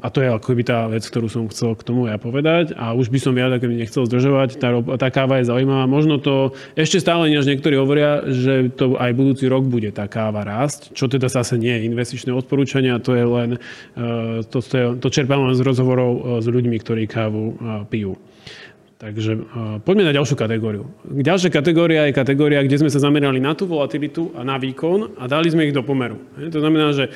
a 0.00 0.08
to 0.08 0.24
je 0.24 0.28
akoby 0.32 0.64
tá 0.64 0.88
vec, 0.88 1.04
ktorú 1.04 1.28
som 1.28 1.44
chcel 1.52 1.76
k 1.76 1.84
tomu 1.84 2.08
ja 2.08 2.16
povedať. 2.16 2.72
A 2.80 2.96
už 2.96 3.12
by 3.12 3.18
som 3.20 3.36
viac, 3.36 3.52
keby 3.60 3.76
nechcel 3.76 4.08
zdržovať, 4.08 4.56
tá 4.96 5.10
tá, 5.10 5.26
káva 5.26 5.42
je 5.42 5.50
zaujímavá. 5.50 5.90
Možno 5.90 6.22
to 6.22 6.54
ešte 6.78 7.02
stále, 7.02 7.26
než 7.26 7.50
niektorí 7.50 7.74
hovoria, 7.74 8.22
že 8.30 8.70
to 8.70 8.94
aj 8.94 9.10
budúci 9.18 9.50
rok 9.50 9.66
bude 9.66 9.90
tá 9.90 10.06
káva 10.06 10.46
rásť, 10.46 10.94
čo 10.94 11.10
teda 11.10 11.26
zase 11.26 11.58
nie 11.58 11.74
je 11.74 11.86
investičné 11.90 12.30
odporúčania, 12.30 13.02
to 13.02 13.18
je 13.18 13.24
len, 13.26 13.50
e, 13.98 14.46
to, 14.46 14.62
to, 14.62 14.94
to 15.02 15.08
čerpám 15.10 15.42
len 15.42 15.58
z 15.58 15.66
rozhovorov 15.66 16.12
e, 16.14 16.20
s 16.38 16.46
ľuďmi, 16.46 16.76
ktorí 16.78 17.02
kávu 17.10 17.44
e, 17.50 17.54
pijú. 17.90 18.14
Takže 19.00 19.32
poďme 19.80 20.04
na 20.04 20.12
ďalšiu 20.12 20.36
kategóriu. 20.36 20.84
Ďalšia 21.08 21.48
kategória 21.48 22.04
je 22.04 22.12
kategória, 22.12 22.60
kde 22.60 22.84
sme 22.84 22.92
sa 22.92 23.00
zamerali 23.00 23.40
na 23.40 23.56
tú 23.56 23.64
volatilitu 23.64 24.28
a 24.36 24.44
na 24.44 24.60
výkon 24.60 25.16
a 25.16 25.24
dali 25.24 25.48
sme 25.48 25.64
ich 25.64 25.72
do 25.72 25.80
pomeru. 25.80 26.20
To 26.36 26.60
znamená, 26.60 26.92
že 26.92 27.08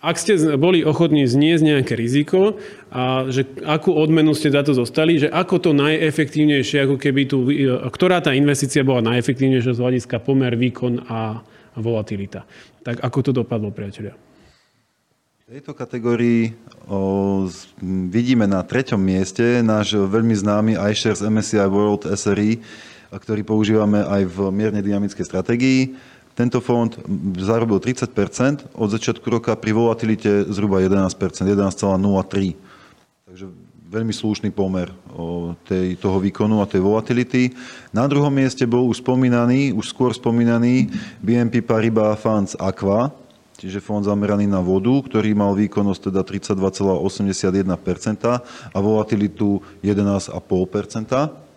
ak 0.00 0.16
ste 0.16 0.56
boli 0.56 0.80
ochotní 0.80 1.28
zniesť 1.28 1.60
nejaké 1.60 1.92
riziko 1.92 2.56
a 2.88 3.28
že 3.28 3.44
akú 3.68 3.92
odmenu 3.92 4.32
ste 4.32 4.48
za 4.48 4.64
to 4.64 4.72
zostali, 4.72 5.20
že 5.20 5.28
ako 5.28 5.60
to 5.60 5.70
najefektívnejšie, 5.76 6.88
ako 6.88 6.96
keby 6.96 7.28
tu, 7.28 7.44
ktorá 7.92 8.24
tá 8.24 8.32
investícia 8.32 8.80
bola 8.80 9.04
najefektívnejšia 9.12 9.76
z 9.76 9.82
hľadiska 9.84 10.16
pomer, 10.24 10.56
výkon 10.56 11.04
a 11.04 11.44
volatilita. 11.76 12.48
Tak 12.80 13.04
ako 13.04 13.18
to 13.20 13.30
dopadlo, 13.44 13.68
priatelia? 13.68 14.16
V 15.44 15.58
tejto 15.58 15.76
kategórii 15.76 16.56
o, 16.88 17.44
vidíme 18.08 18.46
na 18.46 18.64
treťom 18.64 19.02
mieste 19.02 19.60
náš 19.60 19.98
veľmi 19.98 20.32
známy 20.32 20.72
iShares 20.78 21.20
MSCI 21.20 21.66
World 21.68 22.08
SRE, 22.16 22.56
ktorý 23.10 23.42
používame 23.42 24.00
aj 24.06 24.22
v 24.30 24.36
mierne 24.54 24.78
dynamickej 24.78 25.26
stratégii. 25.26 25.80
Tento 26.40 26.64
fond 26.64 26.88
zarobil 27.36 27.76
30% 27.76 28.72
od 28.72 28.88
začiatku 28.88 29.28
roka 29.28 29.52
pri 29.60 29.76
volatilite 29.76 30.48
zhruba 30.48 30.80
11 30.80 31.12
11,03 31.12 32.56
Takže 33.28 33.44
veľmi 33.92 34.08
slušný 34.08 34.48
pomer 34.48 34.88
tej, 35.68 36.00
toho 36.00 36.16
výkonu 36.16 36.64
a 36.64 36.66
tej 36.66 36.80
volatility. 36.80 37.52
Na 37.92 38.08
druhom 38.08 38.32
mieste 38.32 38.64
bol 38.64 38.88
už 38.88 39.04
spomínaný, 39.04 39.76
už 39.76 39.92
skôr 39.92 40.16
spomínaný 40.16 40.88
BNP 41.20 41.60
Paribas 41.60 42.16
Funds 42.16 42.56
Aqua, 42.56 43.12
čiže 43.60 43.84
fond 43.84 44.00
zameraný 44.00 44.48
na 44.48 44.64
vodu, 44.64 44.96
ktorý 44.96 45.36
mal 45.36 45.52
výkonnosť 45.52 46.08
teda 46.08 46.24
32,81% 46.24 47.68
a 48.72 48.78
volatilitu 48.80 49.60
11,5% 49.84 51.49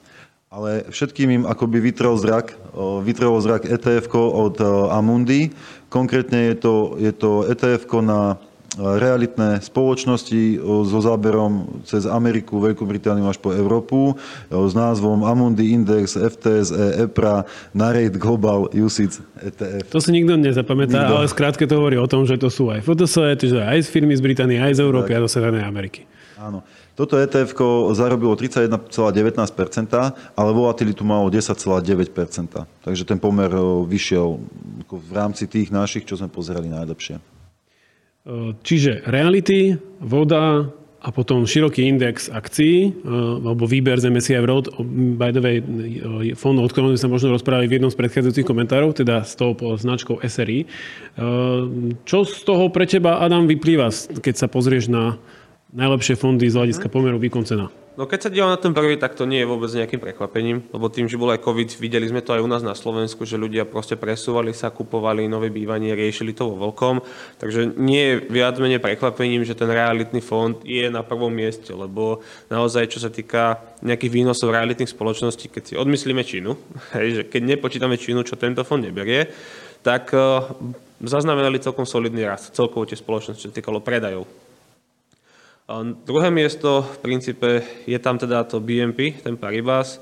ale 0.54 0.86
všetkým 0.94 1.30
im 1.42 1.44
akoby 1.50 1.82
vytrel 1.82 2.14
zrak, 2.14 2.54
vytrelo 3.02 3.42
zrak 3.42 3.66
etf 3.66 4.06
od 4.14 4.62
Amundi. 4.94 5.50
Konkrétne 5.90 6.54
je 6.54 6.56
to, 6.62 6.76
je 7.02 7.10
to 7.10 7.50
etf 7.50 7.90
na 8.06 8.38
realitné 8.78 9.62
spoločnosti 9.62 10.58
so 10.62 11.00
záberom 11.02 11.82
cez 11.86 12.10
Ameriku, 12.10 12.58
Veľkú 12.58 12.86
Britániu 12.90 13.30
až 13.30 13.38
po 13.38 13.54
Európu 13.54 14.18
s 14.50 14.74
názvom 14.74 15.22
Amundi 15.26 15.74
Index, 15.74 16.18
FTSE, 16.18 17.06
EPRA, 17.06 17.46
Narrate 17.74 18.18
Global 18.18 18.70
USIC 18.74 19.22
ETF. 19.46 19.90
To 19.94 20.02
si 20.02 20.10
nikto 20.14 20.38
nezapamätá, 20.38 21.06
nikto. 21.06 21.14
ale 21.22 21.30
skrátke 21.30 21.70
to 21.70 21.78
hovorí 21.78 22.02
o 22.02 22.10
tom, 22.10 22.26
že 22.26 22.38
to 22.42 22.50
sú 22.50 22.74
aj 22.74 22.82
FTSE, 22.82 23.38
čiže 23.38 23.62
aj 23.62 23.86
z 23.86 23.88
firmy 23.94 24.18
z 24.18 24.22
Británie, 24.26 24.58
aj 24.58 24.78
z 24.78 24.82
Európy 24.82 25.14
tak. 25.14 25.22
a 25.22 25.24
zo 25.26 25.30
Severnej 25.30 25.66
Ameriky. 25.66 26.10
Áno. 26.42 26.66
Toto 26.94 27.18
ETF 27.18 27.58
zarobilo 27.98 28.38
31,19%, 28.38 30.38
ale 30.38 30.50
volatilitu 30.54 31.02
malo 31.02 31.34
10,9%. 31.34 32.06
Takže 32.86 33.04
ten 33.04 33.18
pomer 33.18 33.50
vyšiel 33.90 34.38
v 34.94 35.12
rámci 35.12 35.50
tých 35.50 35.74
našich, 35.74 36.06
čo 36.06 36.22
sme 36.22 36.30
pozerali 36.30 36.70
najlepšie. 36.70 37.18
Čiže 38.62 39.10
reality, 39.10 39.74
voda 40.00 40.70
a 41.04 41.12
potom 41.12 41.44
široký 41.44 41.84
index 41.84 42.32
akcií, 42.32 42.96
alebo 43.04 43.68
výber 43.68 44.00
z 44.00 44.08
MSCI 44.08 44.40
World, 44.40 44.72
by 45.20 45.36
the 45.36 45.42
way, 45.44 45.60
fond, 46.32 46.56
od 46.64 46.72
ktorom 46.72 46.96
sme 46.96 47.02
sa 47.02 47.12
možno 47.12 47.36
rozprávali 47.36 47.68
v 47.68 47.76
jednom 47.76 47.92
z 47.92 48.00
predchádzajúcich 48.00 48.48
komentárov, 48.48 48.96
teda 48.96 49.28
s 49.28 49.36
tou 49.36 49.52
značkou 49.58 50.24
SRI. 50.24 50.64
Čo 52.08 52.24
z 52.24 52.48
toho 52.48 52.72
pre 52.72 52.88
teba, 52.88 53.20
Adam, 53.20 53.52
vyplýva, 53.52 53.92
keď 54.24 54.36
sa 54.40 54.48
pozrieš 54.48 54.88
na 54.88 55.20
najlepšie 55.74 56.16
fondy 56.16 56.46
z 56.48 56.56
hľadiska 56.58 56.88
pomeru 56.88 57.18
výkon 57.18 57.44
cena? 57.44 57.68
No 57.94 58.10
keď 58.10 58.26
sa 58.26 58.34
dívam 58.34 58.50
na 58.50 58.58
ten 58.58 58.74
prvý, 58.74 58.98
tak 58.98 59.14
to 59.14 59.30
nie 59.30 59.46
je 59.46 59.50
vôbec 59.50 59.70
nejakým 59.70 60.02
prekvapením, 60.02 60.66
lebo 60.74 60.90
tým, 60.90 61.06
že 61.06 61.14
bol 61.14 61.30
aj 61.30 61.46
COVID, 61.46 61.78
videli 61.78 62.10
sme 62.10 62.26
to 62.26 62.34
aj 62.34 62.42
u 62.42 62.50
nás 62.50 62.66
na 62.66 62.74
Slovensku, 62.74 63.22
že 63.22 63.38
ľudia 63.38 63.70
proste 63.70 63.94
presúvali 63.94 64.50
sa, 64.50 64.74
kupovali 64.74 65.30
nové 65.30 65.54
bývanie, 65.54 65.94
riešili 65.94 66.34
to 66.34 66.50
vo 66.50 66.58
veľkom. 66.58 67.06
Takže 67.38 67.78
nie 67.78 68.02
je 68.02 68.14
viac 68.34 68.58
menej 68.58 68.82
prekvapením, 68.82 69.46
že 69.46 69.54
ten 69.54 69.70
realitný 69.70 70.26
fond 70.26 70.58
je 70.66 70.90
na 70.90 71.06
prvom 71.06 71.30
mieste, 71.30 71.70
lebo 71.70 72.26
naozaj, 72.50 72.90
čo 72.90 72.98
sa 72.98 73.14
týka 73.14 73.62
nejakých 73.86 74.26
výnosov 74.26 74.58
realitných 74.58 74.90
spoločností, 74.90 75.54
keď 75.54 75.62
si 75.62 75.74
odmyslíme 75.78 76.26
Čínu, 76.26 76.58
hej, 76.98 77.08
že 77.14 77.22
keď 77.30 77.42
nepočítame 77.46 78.02
Čínu, 78.02 78.26
čo 78.26 78.42
tento 78.42 78.66
fond 78.66 78.82
neberie, 78.82 79.30
tak 79.86 80.10
uh, 80.18 80.50
zaznamenali 80.98 81.62
celkom 81.62 81.86
solidný 81.86 82.26
rast 82.26 82.58
celkovo 82.58 82.90
tie 82.90 82.98
spoločnosti, 82.98 83.38
čo 83.38 83.54
sa 83.54 83.58
týkalo 83.62 83.86
predajov 83.86 84.26
a 85.74 85.82
druhé 86.06 86.30
miesto 86.30 86.86
v 86.86 86.98
princípe 87.02 87.50
je 87.90 87.98
tam 87.98 88.22
teda 88.22 88.46
to 88.46 88.62
BNP, 88.62 89.26
ten 89.26 89.34
Paribas. 89.34 89.98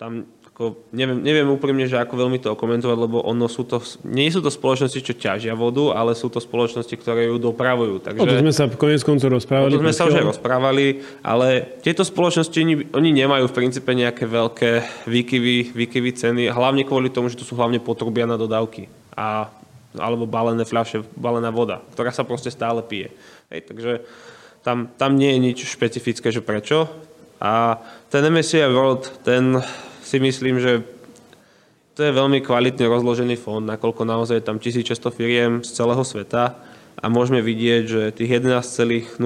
Tam 0.00 0.24
ako, 0.56 0.88
neviem, 0.96 1.20
neviem 1.20 1.44
úprimne, 1.52 1.84
že 1.84 2.00
ako 2.00 2.16
veľmi 2.16 2.40
to 2.40 2.56
okomentovať, 2.56 2.96
lebo 2.96 3.20
ono 3.20 3.44
sú 3.44 3.68
to, 3.68 3.76
nie 4.08 4.32
sú 4.32 4.40
to 4.40 4.48
spoločnosti, 4.48 5.04
čo 5.04 5.12
ťažia 5.12 5.52
vodu, 5.52 5.92
ale 5.92 6.16
sú 6.16 6.32
to 6.32 6.40
spoločnosti, 6.40 6.96
ktoré 6.96 7.28
ju 7.28 7.36
dopravujú. 7.36 8.00
Takže, 8.00 8.16
o 8.16 8.24
to 8.24 8.40
sme 8.40 8.56
sa 8.56 8.64
konec 8.72 9.04
koncov 9.04 9.36
rozprávali. 9.36 9.68
O 9.68 9.76
to 9.76 9.84
sme 9.84 9.92
sa 9.92 10.08
už 10.08 10.16
aj 10.16 10.32
rozprávali, 10.32 11.04
ale 11.20 11.76
tieto 11.84 12.08
spoločnosti, 12.08 12.56
oni, 12.56 12.88
oni 12.88 13.10
nemajú 13.12 13.52
v 13.52 13.56
princípe 13.56 13.92
nejaké 13.92 14.24
veľké 14.24 15.04
výkyvy, 15.04 15.76
výkyvy 15.76 16.10
ceny, 16.16 16.42
hlavne 16.48 16.88
kvôli 16.88 17.12
tomu, 17.12 17.28
že 17.28 17.36
to 17.36 17.44
sú 17.44 17.52
hlavne 17.52 17.76
potrubia 17.76 18.24
na 18.24 18.40
dodávky. 18.40 18.88
A 19.12 19.52
alebo 19.96 20.28
balené 20.28 20.64
fľaše, 20.68 21.04
balená 21.16 21.48
voda, 21.48 21.80
ktorá 21.96 22.12
sa 22.12 22.24
proste 22.24 22.52
stále 22.52 22.84
pije. 22.84 23.12
Hej, 23.50 23.60
takže 23.70 23.92
tam, 24.66 24.90
tam 24.98 25.14
nie 25.14 25.30
je 25.34 25.38
nič 25.38 25.58
špecifické, 25.62 26.34
že 26.34 26.42
prečo. 26.42 26.90
A 27.38 27.78
ten 28.10 28.26
MSCI 28.26 28.66
World, 28.72 29.22
ten 29.22 29.62
si 30.02 30.18
myslím, 30.18 30.58
že 30.58 30.82
to 31.96 32.04
je 32.04 32.12
veľmi 32.12 32.44
kvalitne 32.44 32.84
rozložený 32.90 33.40
fond, 33.40 33.64
nakoľko 33.64 34.04
naozaj 34.04 34.44
tam 34.44 34.60
1600 34.60 35.16
firiem 35.16 35.52
z 35.64 35.70
celého 35.72 36.04
sveta 36.04 36.58
a 36.96 37.06
môžeme 37.08 37.40
vidieť, 37.40 37.82
že 37.88 38.02
tých 38.12 38.40
11,03%, 38.44 39.16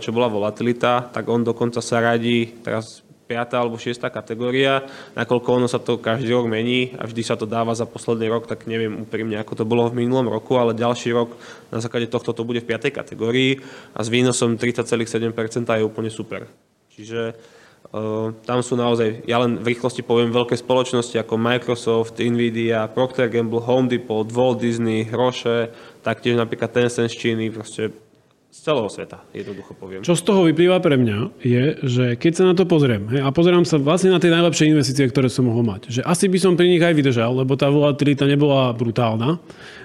čo 0.00 0.10
bola 0.14 0.32
volatilita, 0.32 1.12
tak 1.12 1.28
on 1.28 1.44
dokonca 1.44 1.84
sa 1.84 2.00
radí, 2.00 2.64
teraz 2.64 3.04
5. 3.32 3.56
alebo 3.56 3.80
6. 3.80 3.96
kategória, 4.12 4.84
nakoľko 5.16 5.48
ono 5.48 5.66
sa 5.66 5.80
to 5.80 5.96
každý 5.96 6.36
rok 6.36 6.52
mení 6.52 6.92
a 7.00 7.08
vždy 7.08 7.22
sa 7.24 7.34
to 7.40 7.48
dáva 7.48 7.72
za 7.72 7.88
posledný 7.88 8.28
rok, 8.28 8.44
tak 8.44 8.68
neviem 8.68 9.00
úprimne, 9.00 9.40
ako 9.40 9.52
to 9.56 9.64
bolo 9.64 9.88
v 9.88 10.04
minulom 10.04 10.28
roku, 10.28 10.60
ale 10.60 10.76
ďalší 10.76 11.16
rok 11.16 11.32
na 11.72 11.80
základe 11.80 12.12
tohto 12.12 12.36
to 12.36 12.44
bude 12.44 12.60
v 12.60 12.68
5. 12.68 12.92
kategórii 12.92 13.56
a 13.96 14.04
s 14.04 14.12
výnosom 14.12 14.60
30,7% 14.60 15.08
je 15.64 15.84
úplne 15.84 16.12
super. 16.12 16.44
Čiže 16.92 17.32
uh, 17.32 18.36
tam 18.44 18.60
sú 18.60 18.76
naozaj, 18.76 19.24
ja 19.24 19.40
len 19.40 19.56
v 19.56 19.72
rýchlosti 19.72 20.04
poviem, 20.04 20.28
veľké 20.28 20.60
spoločnosti 20.60 21.16
ako 21.16 21.40
Microsoft, 21.40 22.20
Nvidia, 22.20 22.84
Procter 22.92 23.32
Gamble, 23.32 23.64
Home 23.64 23.88
Depot, 23.88 24.28
Walt 24.28 24.60
Disney, 24.60 25.08
Roche, 25.08 25.72
taktiež 26.04 26.36
napríklad 26.36 26.68
Tencent 26.68 27.08
z 27.08 27.16
Číny, 27.16 27.48
proste 27.48 28.11
z 28.52 28.68
celého 28.68 28.84
sveta, 28.92 29.24
jednoducho 29.32 29.72
poviem. 29.72 30.04
Čo 30.04 30.12
z 30.12 30.28
toho 30.28 30.44
vyplýva 30.44 30.76
pre 30.84 31.00
mňa, 31.00 31.40
je, 31.40 31.80
že 31.88 32.04
keď 32.20 32.32
sa 32.36 32.44
na 32.44 32.52
to 32.52 32.68
pozriem 32.68 33.08
hej, 33.08 33.24
a 33.24 33.32
pozerám 33.32 33.64
sa 33.64 33.80
vlastne 33.80 34.12
na 34.12 34.20
tie 34.20 34.28
najlepšie 34.28 34.68
investície, 34.68 35.08
ktoré 35.08 35.32
som 35.32 35.48
mohol 35.48 35.64
mať, 35.64 35.88
že 35.88 36.00
asi 36.04 36.28
by 36.28 36.36
som 36.36 36.52
pri 36.52 36.68
nich 36.68 36.84
aj 36.84 36.92
vydržal, 36.92 37.32
lebo 37.32 37.56
tá 37.56 37.72
volatilita 37.72 38.28
nebola 38.28 38.76
brutálna, 38.76 39.40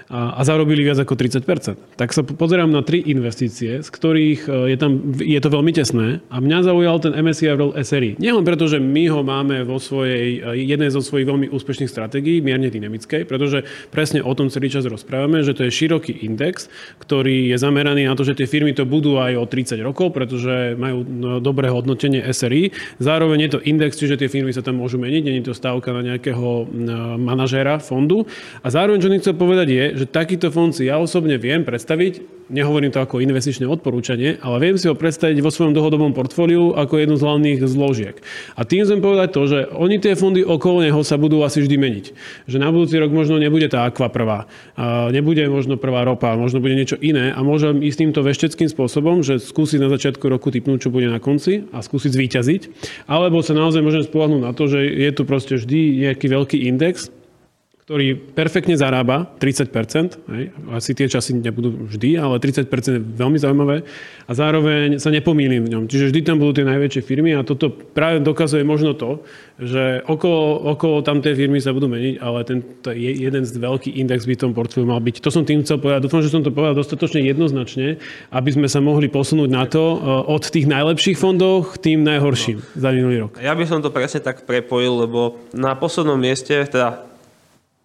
a, 0.08 0.40
a 0.40 0.40
zarobili 0.40 0.80
viac 0.80 0.96
ako 1.04 1.20
30% 1.20 2.00
Tak 2.00 2.16
sa 2.16 2.24
pozerám 2.24 2.72
na 2.72 2.80
tri 2.80 3.04
investície, 3.04 3.84
z 3.84 3.88
ktorých 3.92 4.40
e, 4.48 4.72
je, 4.72 4.76
tam, 4.80 5.12
je 5.20 5.36
to 5.36 5.52
veľmi 5.52 5.72
tesné 5.76 6.24
a 6.32 6.40
mňa 6.40 6.64
zaujal 6.64 6.96
ten 7.04 7.12
MSCI 7.12 7.52
World 7.52 7.76
SRI. 7.76 8.16
Nie 8.16 8.32
len 8.32 8.40
preto, 8.40 8.64
že 8.64 8.80
my 8.80 9.04
ho 9.12 9.20
máme 9.20 9.68
vo 9.68 9.76
svojej, 9.76 10.40
e, 10.40 10.64
jednej 10.64 10.88
zo 10.88 11.04
svojich 11.04 11.28
veľmi 11.28 11.46
úspešných 11.52 11.92
stratégií, 11.92 12.40
mierne 12.40 12.72
dynamickej, 12.72 13.28
pretože 13.28 13.68
presne 13.92 14.24
o 14.24 14.32
tom 14.32 14.48
celý 14.48 14.72
čas 14.72 14.88
rozprávame, 14.88 15.44
že 15.44 15.52
to 15.52 15.68
je 15.68 15.76
široký 15.76 16.24
index, 16.24 16.72
ktorý 17.04 17.52
je 17.52 17.56
zameraný 17.60 18.08
na 18.08 18.16
to, 18.16 18.24
že 18.24 18.40
tie 18.40 18.48
firmy 18.48 18.72
to 18.72 18.88
budú 18.88 19.20
aj 19.20 19.36
o 19.36 19.44
30 19.44 19.76
rokov, 19.84 20.16
pretože 20.16 20.72
majú 20.80 21.04
no, 21.04 21.36
dobré 21.36 21.68
hodnotenie 21.68 22.24
SRI. 22.24 22.72
Zároveň 22.96 23.44
je 23.44 23.50
to 23.52 23.64
index, 23.68 24.00
čiže 24.00 24.24
tie 24.24 24.32
firmy 24.32 24.56
sa 24.56 24.64
tam 24.64 24.80
môžu 24.80 24.96
meniť, 24.96 25.22
není 25.28 25.44
to 25.44 25.52
stávka 25.52 25.92
na 25.92 26.00
nejakého 26.00 26.64
manažéra 27.20 27.76
fondu. 27.76 28.24
A 28.64 28.72
zároveň, 28.72 29.04
čo 29.04 29.12
chcel 29.20 29.34
povedať 29.36 29.68
je, 29.68 29.84
že 29.98 30.06
takýto 30.06 30.54
fond 30.54 30.70
si 30.70 30.86
ja 30.86 30.96
osobne 30.96 31.36
viem 31.36 31.66
predstaviť, 31.66 32.38
nehovorím 32.48 32.88
to 32.88 33.04
ako 33.04 33.20
investičné 33.20 33.68
odporúčanie, 33.68 34.40
ale 34.40 34.56
viem 34.62 34.76
si 34.80 34.88
ho 34.88 34.96
predstaviť 34.96 35.44
vo 35.44 35.52
svojom 35.52 35.76
dlhodobom 35.76 36.16
portfóliu 36.16 36.72
ako 36.72 36.94
jednu 36.96 37.16
z 37.20 37.24
hlavných 37.28 37.58
zložiek. 37.68 38.16
A 38.56 38.64
tým 38.64 38.88
chcem 38.88 39.04
povedať 39.04 39.28
to, 39.36 39.42
že 39.44 39.58
oni 39.68 40.00
tie 40.00 40.16
fondy 40.16 40.40
okolo 40.40 40.80
neho 40.80 41.00
sa 41.04 41.20
budú 41.20 41.44
asi 41.44 41.60
vždy 41.60 41.76
meniť. 41.76 42.06
Že 42.48 42.56
na 42.56 42.72
budúci 42.72 42.96
rok 42.96 43.12
možno 43.12 43.36
nebude 43.36 43.68
tá 43.68 43.84
akva 43.84 44.08
prvá, 44.08 44.48
nebude 45.12 45.44
možno 45.52 45.76
prvá 45.76 46.08
ropa, 46.08 46.38
možno 46.40 46.64
bude 46.64 46.72
niečo 46.72 46.96
iné 47.04 47.36
a 47.36 47.44
môžem 47.44 47.84
ísť 47.84 47.98
týmto 48.08 48.20
vešteckým 48.24 48.72
spôsobom, 48.72 49.20
že 49.20 49.36
skúsiť 49.42 49.82
na 49.84 49.92
začiatku 49.92 50.24
roku 50.24 50.48
typnúť, 50.48 50.88
čo 50.88 50.94
bude 50.94 51.12
na 51.12 51.20
konci 51.20 51.68
a 51.68 51.84
skúsiť 51.84 52.16
zvíťaziť. 52.16 52.62
Alebo 53.10 53.44
sa 53.44 53.52
naozaj 53.52 53.84
môžem 53.84 54.08
spolahnúť 54.08 54.40
na 54.40 54.56
to, 54.56 54.72
že 54.72 54.80
je 54.88 55.10
tu 55.12 55.28
proste 55.28 55.60
vždy 55.60 56.08
nejaký 56.08 56.26
veľký 56.32 56.64
index, 56.64 57.12
ktorý 57.88 58.20
perfektne 58.36 58.76
zarába 58.76 59.24
30%, 59.40 60.20
hej, 60.28 60.52
asi 60.76 60.92
tie 60.92 61.08
časy 61.08 61.40
nebudú 61.40 61.88
vždy, 61.88 62.20
ale 62.20 62.36
30% 62.36 62.68
je 62.68 63.00
veľmi 63.00 63.40
zaujímavé 63.40 63.80
a 64.28 64.32
zároveň 64.36 65.00
sa 65.00 65.08
nepomýlim 65.08 65.64
v 65.64 65.72
ňom. 65.72 65.84
Čiže 65.88 66.12
vždy 66.12 66.20
tam 66.20 66.36
budú 66.36 66.60
tie 66.60 66.68
najväčšie 66.68 67.00
firmy 67.00 67.32
a 67.32 67.40
toto 67.48 67.72
práve 67.72 68.20
dokazuje 68.20 68.60
možno 68.60 68.92
to, 68.92 69.24
že 69.56 70.04
okolo, 70.04 70.68
okolo 70.76 71.00
tam 71.00 71.24
tie 71.24 71.32
firmy 71.32 71.64
sa 71.64 71.72
budú 71.72 71.88
meniť, 71.88 72.14
ale 72.20 72.44
ten 72.44 72.60
je 72.92 73.24
jeden 73.24 73.48
z 73.48 73.56
veľký 73.56 73.96
index 73.96 74.28
by 74.28 74.36
tom 74.36 74.52
portfóliu 74.52 74.84
mal 74.84 75.00
byť. 75.00 75.24
To 75.24 75.32
som 75.32 75.48
tým 75.48 75.64
chcel 75.64 75.80
povedať. 75.80 76.04
Dúfam, 76.04 76.20
že 76.20 76.28
som 76.28 76.44
to 76.44 76.52
povedal 76.52 76.76
dostatočne 76.76 77.24
jednoznačne, 77.24 77.96
aby 78.28 78.50
sme 78.52 78.68
sa 78.68 78.84
mohli 78.84 79.08
posunúť 79.08 79.48
na 79.48 79.64
to 79.64 79.80
e, 79.80 79.96
od 80.28 80.44
tých 80.44 80.68
najlepších 80.68 81.16
fondov 81.16 81.72
k 81.80 81.88
tým 81.88 82.04
najhorším 82.04 82.60
no. 82.60 82.68
za 82.68 82.88
minulý 82.92 83.16
rok. 83.24 83.40
Ja 83.40 83.56
by 83.56 83.64
som 83.64 83.80
to 83.80 83.88
presne 83.88 84.20
tak 84.20 84.44
prepojil, 84.44 85.08
lebo 85.08 85.40
na 85.56 85.72
poslednom 85.72 86.20
mieste, 86.20 86.52
teda 86.68 87.07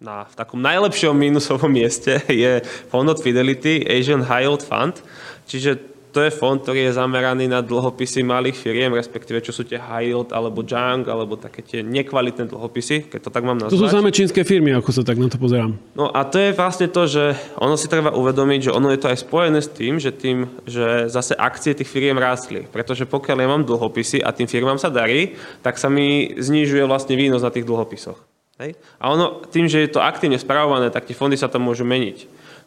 na, 0.00 0.24
v 0.26 0.34
takom 0.34 0.60
najlepšom 0.60 1.14
mínusovom 1.14 1.70
mieste 1.70 2.20
je 2.28 2.60
fond 2.90 3.06
od 3.06 3.18
Fidelity, 3.18 3.86
Asian 3.86 4.22
High 4.22 4.46
Yield 4.46 4.62
Fund, 4.66 5.00
čiže 5.46 5.94
to 6.14 6.22
je 6.22 6.30
fond, 6.30 6.62
ktorý 6.62 6.86
je 6.86 6.92
zameraný 6.94 7.50
na 7.50 7.58
dlhopisy 7.58 8.22
malých 8.22 8.54
firiem, 8.54 8.94
respektíve 8.94 9.42
čo 9.42 9.50
sú 9.50 9.66
tie 9.66 9.82
high 9.82 10.14
yield, 10.14 10.30
alebo 10.30 10.62
junk, 10.62 11.10
alebo 11.10 11.34
také 11.34 11.66
tie 11.66 11.82
nekvalitné 11.82 12.46
dlhopisy, 12.46 13.10
keď 13.10 13.20
to 13.26 13.30
tak 13.34 13.42
mám 13.42 13.58
nazvať. 13.58 13.74
To 13.74 13.82
sú 13.82 13.90
samé 13.90 14.14
čínske 14.14 14.46
firmy, 14.46 14.70
ako 14.78 14.94
sa 14.94 15.02
tak 15.02 15.18
na 15.18 15.26
to 15.26 15.42
pozerám. 15.42 15.74
No 15.98 16.14
a 16.14 16.22
to 16.22 16.38
je 16.38 16.54
vlastne 16.54 16.86
to, 16.86 17.10
že 17.10 17.34
ono 17.58 17.74
si 17.74 17.90
treba 17.90 18.14
uvedomiť, 18.14 18.70
že 18.70 18.74
ono 18.78 18.94
je 18.94 19.02
to 19.02 19.10
aj 19.10 19.26
spojené 19.26 19.58
s 19.58 19.74
tým, 19.74 19.98
že 19.98 20.14
tým, 20.14 20.46
že 20.70 21.10
zase 21.10 21.34
akcie 21.34 21.74
tých 21.74 21.90
firiem 21.90 22.14
rástli. 22.14 22.62
Pretože 22.70 23.10
pokiaľ 23.10 23.36
ja 23.42 23.48
mám 23.50 23.66
dlhopisy 23.66 24.22
a 24.22 24.30
tým 24.30 24.46
firmám 24.46 24.78
sa 24.78 24.94
darí, 24.94 25.34
tak 25.66 25.82
sa 25.82 25.90
mi 25.90 26.30
znižuje 26.38 26.86
vlastne 26.86 27.18
výnos 27.18 27.42
na 27.42 27.50
tých 27.50 27.66
dlhopisoch. 27.66 28.33
Hej? 28.62 28.78
A 29.02 29.10
ono, 29.10 29.42
tým, 29.50 29.66
že 29.66 29.82
je 29.82 29.90
to 29.90 30.04
aktívne 30.04 30.38
spravované, 30.38 30.90
tak 30.94 31.10
tie 31.10 31.16
fondy 31.16 31.34
sa 31.34 31.50
tam 31.50 31.66
môžu 31.66 31.82
meniť. 31.82 32.18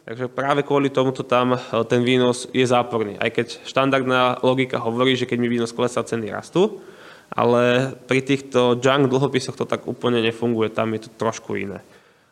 Takže 0.08 0.24
práve 0.32 0.64
kvôli 0.64 0.88
tomuto 0.88 1.20
tam 1.24 1.56
e, 1.56 1.58
ten 1.84 2.00
výnos 2.00 2.48
je 2.52 2.64
záporný. 2.64 3.20
Aj 3.20 3.28
keď 3.28 3.60
štandardná 3.64 4.40
logika 4.40 4.80
hovorí, 4.80 5.16
že 5.16 5.28
keď 5.28 5.38
mi 5.40 5.52
výnos 5.52 5.76
klesá, 5.76 6.00
ceny 6.04 6.32
rastú, 6.32 6.80
ale 7.28 7.92
pri 8.08 8.24
týchto 8.24 8.80
junk 8.80 9.12
dlhopisoch 9.12 9.56
to 9.56 9.68
tak 9.68 9.84
úplne 9.84 10.24
nefunguje, 10.24 10.72
tam 10.72 10.96
je 10.96 11.08
to 11.08 11.10
trošku 11.20 11.60
iné. 11.60 11.84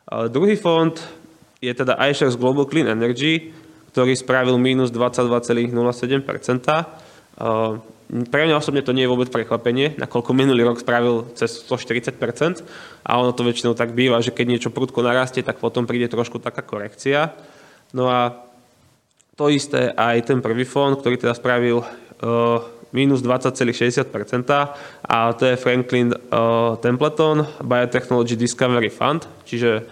Ale 0.09 0.33
druhý 0.33 0.57
fond 0.57 0.97
je 1.61 1.69
teda 1.73 1.97
iShares 2.09 2.37
Global 2.37 2.65
Clean 2.65 2.89
Energy, 2.89 3.53
ktorý 3.93 4.13
spravil 4.17 4.57
minus 4.57 4.89
22,07%. 4.93 5.73
Pre 8.07 8.41
mňa 8.47 8.55
osobne 8.55 8.79
to 8.79 8.95
nie 8.95 9.03
je 9.03 9.11
vôbec 9.11 9.27
prekvapenie, 9.27 9.99
nakoľko 9.99 10.31
minulý 10.31 10.63
rok 10.63 10.79
spravil 10.79 11.27
cez 11.35 11.59
140% 11.67 12.63
a 13.03 13.11
ono 13.19 13.35
to 13.35 13.43
väčšinou 13.43 13.75
tak 13.75 13.91
býva, 13.91 14.23
že 14.23 14.31
keď 14.31 14.45
niečo 14.47 14.69
prudko 14.71 15.03
narastie, 15.03 15.43
tak 15.43 15.59
potom 15.59 15.83
príde 15.83 16.07
trošku 16.07 16.39
taká 16.39 16.63
korekcia. 16.63 17.35
No 17.91 18.07
a 18.07 18.47
to 19.35 19.51
isté 19.51 19.91
aj 19.91 20.23
ten 20.23 20.39
prvý 20.39 20.63
fond, 20.63 20.95
ktorý 20.95 21.19
teda 21.19 21.35
spravil 21.35 21.83
uh, 21.83 22.63
minus 22.95 23.19
20,60% 23.19 24.07
a 25.03 25.17
to 25.35 25.43
je 25.43 25.59
Franklin 25.59 26.15
uh, 26.15 26.79
Templeton 26.79 27.43
Biotechnology 27.59 28.39
Discovery 28.39 28.87
Fund, 28.87 29.27
čiže 29.43 29.83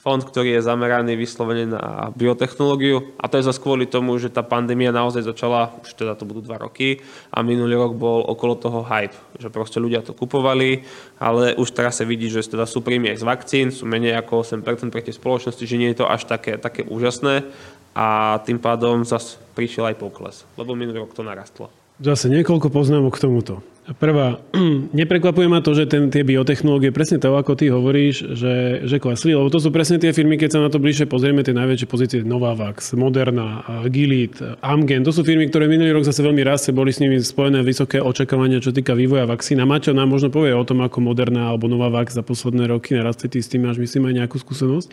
fond, 0.00 0.24
ktorý 0.24 0.56
je 0.56 0.64
zameraný 0.64 1.12
vyslovene 1.12 1.76
na 1.76 2.08
biotechnológiu 2.16 3.12
a 3.20 3.28
to 3.28 3.36
je 3.36 3.44
zase 3.44 3.60
kvôli 3.60 3.84
tomu, 3.84 4.16
že 4.16 4.32
tá 4.32 4.40
pandémia 4.40 4.96
naozaj 4.96 5.28
začala, 5.28 5.76
už 5.84 5.92
teda 5.92 6.16
to 6.16 6.24
budú 6.24 6.40
dva 6.40 6.56
roky 6.56 7.04
a 7.28 7.44
minulý 7.44 7.76
rok 7.76 7.92
bol 8.00 8.24
okolo 8.24 8.56
toho 8.56 8.80
hype, 8.80 9.12
že 9.36 9.52
proste 9.52 9.76
ľudia 9.76 10.00
to 10.00 10.16
kupovali, 10.16 10.88
ale 11.20 11.52
už 11.60 11.68
teraz 11.76 12.00
sa 12.00 12.08
vidí, 12.08 12.32
že 12.32 12.40
teda 12.40 12.64
sú 12.64 12.80
príjmy 12.80 13.12
z 13.12 13.28
vakcín, 13.28 13.68
sú 13.68 13.84
menej 13.84 14.16
ako 14.16 14.40
8% 14.40 14.88
pre 14.88 15.04
tie 15.04 15.12
spoločnosti, 15.12 15.68
že 15.68 15.76
nie 15.76 15.92
je 15.92 16.00
to 16.00 16.08
až 16.08 16.24
také, 16.24 16.56
také 16.56 16.80
úžasné 16.88 17.44
a 17.92 18.40
tým 18.48 18.56
pádom 18.56 19.04
zase 19.04 19.36
prišiel 19.52 19.92
aj 19.92 20.00
pokles, 20.00 20.48
lebo 20.56 20.72
minulý 20.72 21.04
rok 21.04 21.12
to 21.12 21.20
narastlo. 21.20 21.68
Zase 22.00 22.32
niekoľko 22.32 22.72
poznámok 22.72 23.20
k 23.20 23.28
tomuto. 23.28 23.60
Prvá, 23.98 24.38
neprekvapuje 25.00 25.50
ma 25.50 25.58
to, 25.58 25.74
že 25.74 25.90
ten, 25.90 26.14
tie 26.14 26.22
biotechnológie, 26.22 26.94
presne 26.94 27.18
to, 27.18 27.34
ako 27.34 27.58
ty 27.58 27.66
hovoríš, 27.74 28.38
že, 28.38 28.86
že 28.86 28.96
klesli, 29.02 29.34
lebo 29.34 29.50
to 29.50 29.58
sú 29.58 29.74
presne 29.74 29.98
tie 29.98 30.14
firmy, 30.14 30.38
keď 30.38 30.50
sa 30.54 30.60
na 30.62 30.70
to 30.70 30.78
bližšie 30.78 31.10
pozrieme, 31.10 31.42
tie 31.42 31.56
najväčšie 31.56 31.88
pozície 31.90 32.18
Novavax, 32.22 32.94
Moderna, 32.94 33.66
Gilead, 33.90 34.62
Amgen, 34.62 35.02
to 35.02 35.10
sú 35.10 35.26
firmy, 35.26 35.50
ktoré 35.50 35.66
minulý 35.66 35.90
rok 35.90 36.06
zase 36.06 36.22
veľmi 36.22 36.46
raz 36.46 36.62
boli 36.70 36.94
s 36.94 37.02
nimi 37.02 37.18
spojené 37.18 37.66
vysoké 37.66 37.98
očakávania, 37.98 38.62
čo 38.62 38.70
týka 38.70 38.94
vývoja 38.94 39.26
vakcín. 39.26 39.58
A 39.58 39.66
Maťo 39.66 39.90
nám 39.90 40.06
možno 40.06 40.30
povie 40.30 40.54
o 40.54 40.62
tom, 40.62 40.86
ako 40.86 41.02
Moderna 41.02 41.50
alebo 41.50 41.66
Novavax 41.66 42.14
za 42.14 42.22
posledné 42.22 42.70
roky 42.70 42.94
narastli, 42.94 43.42
s 43.42 43.50
tým 43.50 43.66
máš, 43.66 43.82
myslím, 43.82 44.06
aj 44.06 44.14
nejakú 44.22 44.36
skúsenosť. 44.38 44.88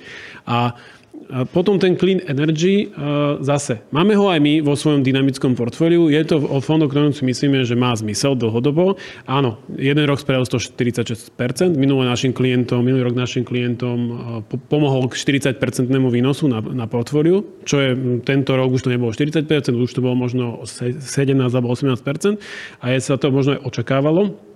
A 0.50 0.74
potom 1.52 1.76
ten 1.76 2.00
Clean 2.00 2.24
Energy, 2.24 2.88
zase, 3.44 3.84
máme 3.92 4.16
ho 4.16 4.32
aj 4.32 4.40
my 4.40 4.64
vo 4.64 4.80
svojom 4.80 5.04
dynamickom 5.04 5.60
portfóliu. 5.60 6.08
Je 6.08 6.24
to 6.24 6.40
o 6.40 6.60
ktorom 6.64 7.12
si 7.12 7.28
myslíme, 7.28 7.68
že 7.68 7.76
má 7.76 7.92
zmysel 7.96 8.40
dlhodobo. 8.40 8.96
Áno, 9.28 9.60
jeden 9.76 10.08
rok 10.08 10.24
spravil 10.24 10.48
146%, 10.48 11.36
minulý 11.76 12.08
našim 12.08 12.32
klientom, 12.32 12.80
minulý 12.80 13.12
rok 13.12 13.16
našim 13.20 13.44
klientom 13.44 13.98
pomohol 14.72 15.12
k 15.12 15.20
40-percentnému 15.20 16.08
výnosu 16.08 16.48
na, 16.48 16.64
na 16.64 16.88
portfóliu, 16.88 17.44
čo 17.68 17.84
je 17.84 17.90
tento 18.24 18.56
rok 18.56 18.72
už 18.72 18.88
to 18.88 18.94
nebolo 18.94 19.12
40%, 19.12 19.44
už 19.76 19.92
to 19.92 20.00
bolo 20.00 20.16
možno 20.16 20.64
17 20.64 21.04
alebo 21.36 21.76
18% 21.76 22.40
a 22.80 22.86
je 22.96 23.00
sa 23.04 23.20
to 23.20 23.32
možno 23.34 23.60
aj 23.60 23.62
očakávalo. 23.68 24.47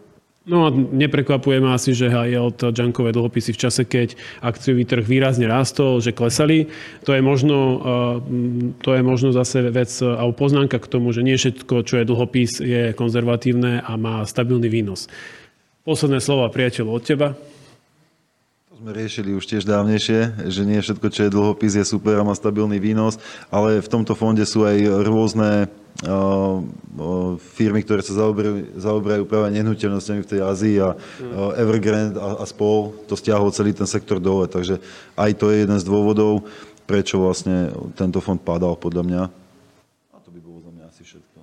No 0.41 0.65
a 0.65 0.73
neprekvapuje 0.73 1.61
ma 1.61 1.77
asi, 1.77 1.93
že 1.93 2.09
yield 2.09 2.57
junkové 2.73 3.13
dlhopisy 3.13 3.53
v 3.53 3.61
čase, 3.61 3.85
keď 3.85 4.17
akciový 4.41 4.89
trh 4.89 5.05
výrazne 5.05 5.45
rástol, 5.45 6.01
že 6.01 6.17
klesali. 6.17 6.65
To 7.05 7.13
je 7.13 7.21
možno, 7.21 7.57
eh, 7.57 7.83
to 8.81 8.97
je 8.97 9.01
možno 9.05 9.29
zase 9.29 9.69
vec 9.69 9.93
alebo 10.01 10.33
poznámka 10.33 10.81
k 10.81 10.89
tomu, 10.89 11.13
že 11.13 11.21
nie 11.21 11.37
všetko, 11.37 11.85
čo 11.85 12.01
je 12.01 12.09
dlhopis, 12.09 12.57
je 12.57 12.89
konzervatívne 12.97 13.85
a 13.85 13.93
má 14.01 14.25
stabilný 14.25 14.65
výnos. 14.65 15.05
Posledné 15.85 16.17
slova, 16.17 16.49
priateľ, 16.49 16.89
od 16.89 17.03
teba. 17.05 17.37
Sme 18.81 18.97
riešili 18.97 19.37
už 19.37 19.45
tiež 19.45 19.61
dávnejšie, 19.69 20.49
že 20.49 20.65
nie 20.65 20.81
všetko, 20.81 21.13
čo 21.13 21.29
je 21.29 21.29
dlhopis, 21.29 21.77
je 21.77 21.85
super 21.85 22.17
a 22.17 22.25
má 22.25 22.33
stabilný 22.33 22.81
výnos, 22.81 23.21
ale 23.53 23.77
v 23.77 23.85
tomto 23.85 24.17
fonde 24.17 24.41
sú 24.41 24.65
aj 24.65 25.05
rôzne 25.05 25.69
firmy, 27.53 27.85
ktoré 27.85 28.01
sa 28.01 28.25
zaoberajú, 28.25 28.81
zaoberajú 28.81 29.23
práve 29.29 29.53
nehnuteľnosťami 29.53 30.25
v 30.25 30.29
tej 30.33 30.39
Ázii 30.41 30.75
a 30.81 30.97
Evergrande 31.61 32.17
a, 32.17 32.41
a 32.41 32.45
spol, 32.49 32.97
to 33.05 33.13
stiahol 33.13 33.53
celý 33.53 33.77
ten 33.77 33.85
sektor 33.85 34.17
dole. 34.17 34.49
Takže 34.49 34.81
aj 35.13 35.31
to 35.37 35.53
je 35.53 35.61
jeden 35.61 35.77
z 35.77 35.85
dôvodov, 35.85 36.49
prečo 36.89 37.21
vlastne 37.21 37.69
tento 37.93 38.17
fond 38.17 38.41
padal 38.41 38.73
podľa 38.81 39.03
mňa. 39.05 39.21
A 40.09 40.17
to 40.25 40.33
by 40.33 40.41
bolo 40.41 40.57
za 40.57 40.73
mňa 40.73 40.89
asi 40.89 41.05
všetko. 41.05 41.37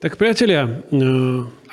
Tak 0.00 0.16
priatelia, 0.16 0.80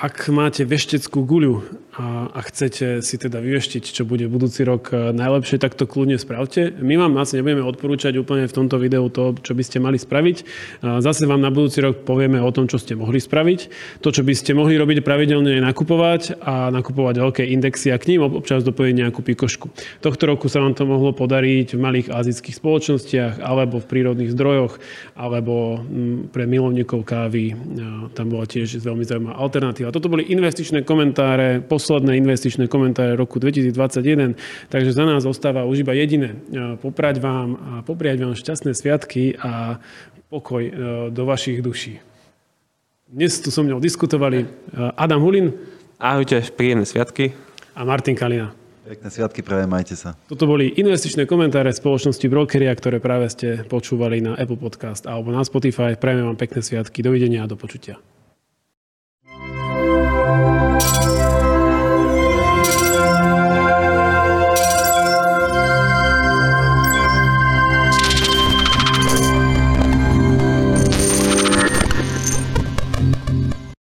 ak 0.02 0.34
máte 0.34 0.66
vešteckú 0.66 1.22
guľu 1.22 1.62
a, 1.94 2.26
a 2.34 2.40
chcete 2.42 3.06
si 3.06 3.14
teda 3.22 3.38
vyveštiť, 3.38 3.94
čo 3.94 4.02
bude 4.02 4.26
budúci 4.26 4.66
rok 4.66 4.90
e, 4.90 5.14
najlepšie, 5.14 5.62
tak 5.62 5.78
to 5.78 5.86
kľudne 5.86 6.18
spravte. 6.18 6.74
My 6.82 6.98
vám 6.98 7.14
asi 7.22 7.38
nebudeme 7.38 7.62
odporúčať 7.62 8.18
úplne 8.18 8.50
v 8.50 8.56
tomto 8.56 8.82
videu 8.82 9.06
to, 9.14 9.38
čo 9.38 9.54
by 9.54 9.62
ste 9.62 9.78
mali 9.78 10.02
spraviť. 10.02 10.36
Zase 10.82 11.22
vám 11.30 11.38
na 11.38 11.54
budúci 11.54 11.78
rok 11.78 12.02
povieme 12.02 12.42
o 12.42 12.50
tom, 12.50 12.66
čo 12.66 12.82
ste 12.82 12.98
mohli 12.98 13.22
spraviť. 13.22 13.70
To, 14.02 14.10
čo 14.10 14.26
by 14.26 14.34
ste 14.34 14.58
mohli 14.58 14.74
robiť 14.74 15.06
pravidelne, 15.06 15.54
je 15.54 15.62
nakupovať 15.62 16.42
a 16.42 16.74
nakupovať 16.74 17.14
veľké 17.22 17.42
indexy 17.54 17.94
a 17.94 18.00
k 18.00 18.10
ním 18.10 18.26
občas 18.26 18.66
dopojiť 18.66 19.06
nejakú 19.06 19.22
pikošku. 19.22 19.70
Tohto 20.02 20.24
roku 20.26 20.50
sa 20.50 20.66
vám 20.66 20.74
to 20.74 20.82
mohlo 20.82 21.14
podariť 21.14 21.78
v 21.78 21.80
malých 21.80 22.10
azijských 22.10 22.58
spoločnostiach 22.58 23.38
alebo 23.38 23.78
v 23.78 23.86
prírodných 23.86 24.34
zdrojoch 24.34 24.82
alebo 25.14 25.78
mm, 25.78 26.34
pre 26.34 26.50
milovníkov 26.50 27.06
kávy. 27.06 27.54
Tam 28.18 28.26
bola 28.26 28.50
tiež 28.50 28.82
veľmi 28.82 29.06
zaujímavá 29.06 29.38
alternatíva 29.38 29.91
toto 29.92 30.08
boli 30.08 30.24
investičné 30.32 30.82
komentáre, 30.82 31.60
posledné 31.60 32.16
investičné 32.16 32.66
komentáre 32.66 33.14
roku 33.14 33.38
2021, 33.38 34.34
takže 34.72 34.90
za 34.96 35.04
nás 35.04 35.22
ostáva 35.28 35.68
už 35.68 35.84
iba 35.84 35.92
jediné. 35.92 36.34
E, 36.50 36.74
poprať 36.80 37.20
vám, 37.20 37.82
popriať 37.84 38.24
vám 38.24 38.34
šťastné 38.34 38.72
sviatky 38.72 39.36
a 39.36 39.78
pokoj 40.32 40.62
e, 40.64 40.72
do 41.12 41.22
vašich 41.28 41.60
duší. 41.60 42.00
Dnes 43.12 43.36
tu 43.44 43.52
so 43.52 43.60
mnou 43.60 43.76
diskutovali 43.76 44.42
e, 44.42 44.46
Adam 44.96 45.20
Hulin. 45.20 45.52
Ahojte, 46.00 46.40
príjemné 46.56 46.88
sviatky. 46.88 47.36
A 47.76 47.84
Martin 47.84 48.16
Kalina. 48.16 48.56
Pekné 48.82 49.08
sviatky, 49.14 49.46
práve 49.46 49.62
majte 49.70 49.94
sa. 49.94 50.18
Toto 50.26 50.42
boli 50.50 50.74
investičné 50.74 51.22
komentáre 51.30 51.70
spoločnosti 51.70 52.26
Brokeria, 52.26 52.74
ktoré 52.74 52.98
práve 52.98 53.30
ste 53.30 53.62
počúvali 53.62 54.18
na 54.18 54.34
Apple 54.34 54.58
Podcast 54.58 55.06
alebo 55.06 55.30
na 55.30 55.46
Spotify. 55.46 55.94
Prajeme 55.94 56.26
vám 56.26 56.34
pekné 56.34 56.66
sviatky. 56.66 56.98
Dovidenia 56.98 57.46
a 57.46 57.50
do 57.50 57.54
počutia. 57.54 58.02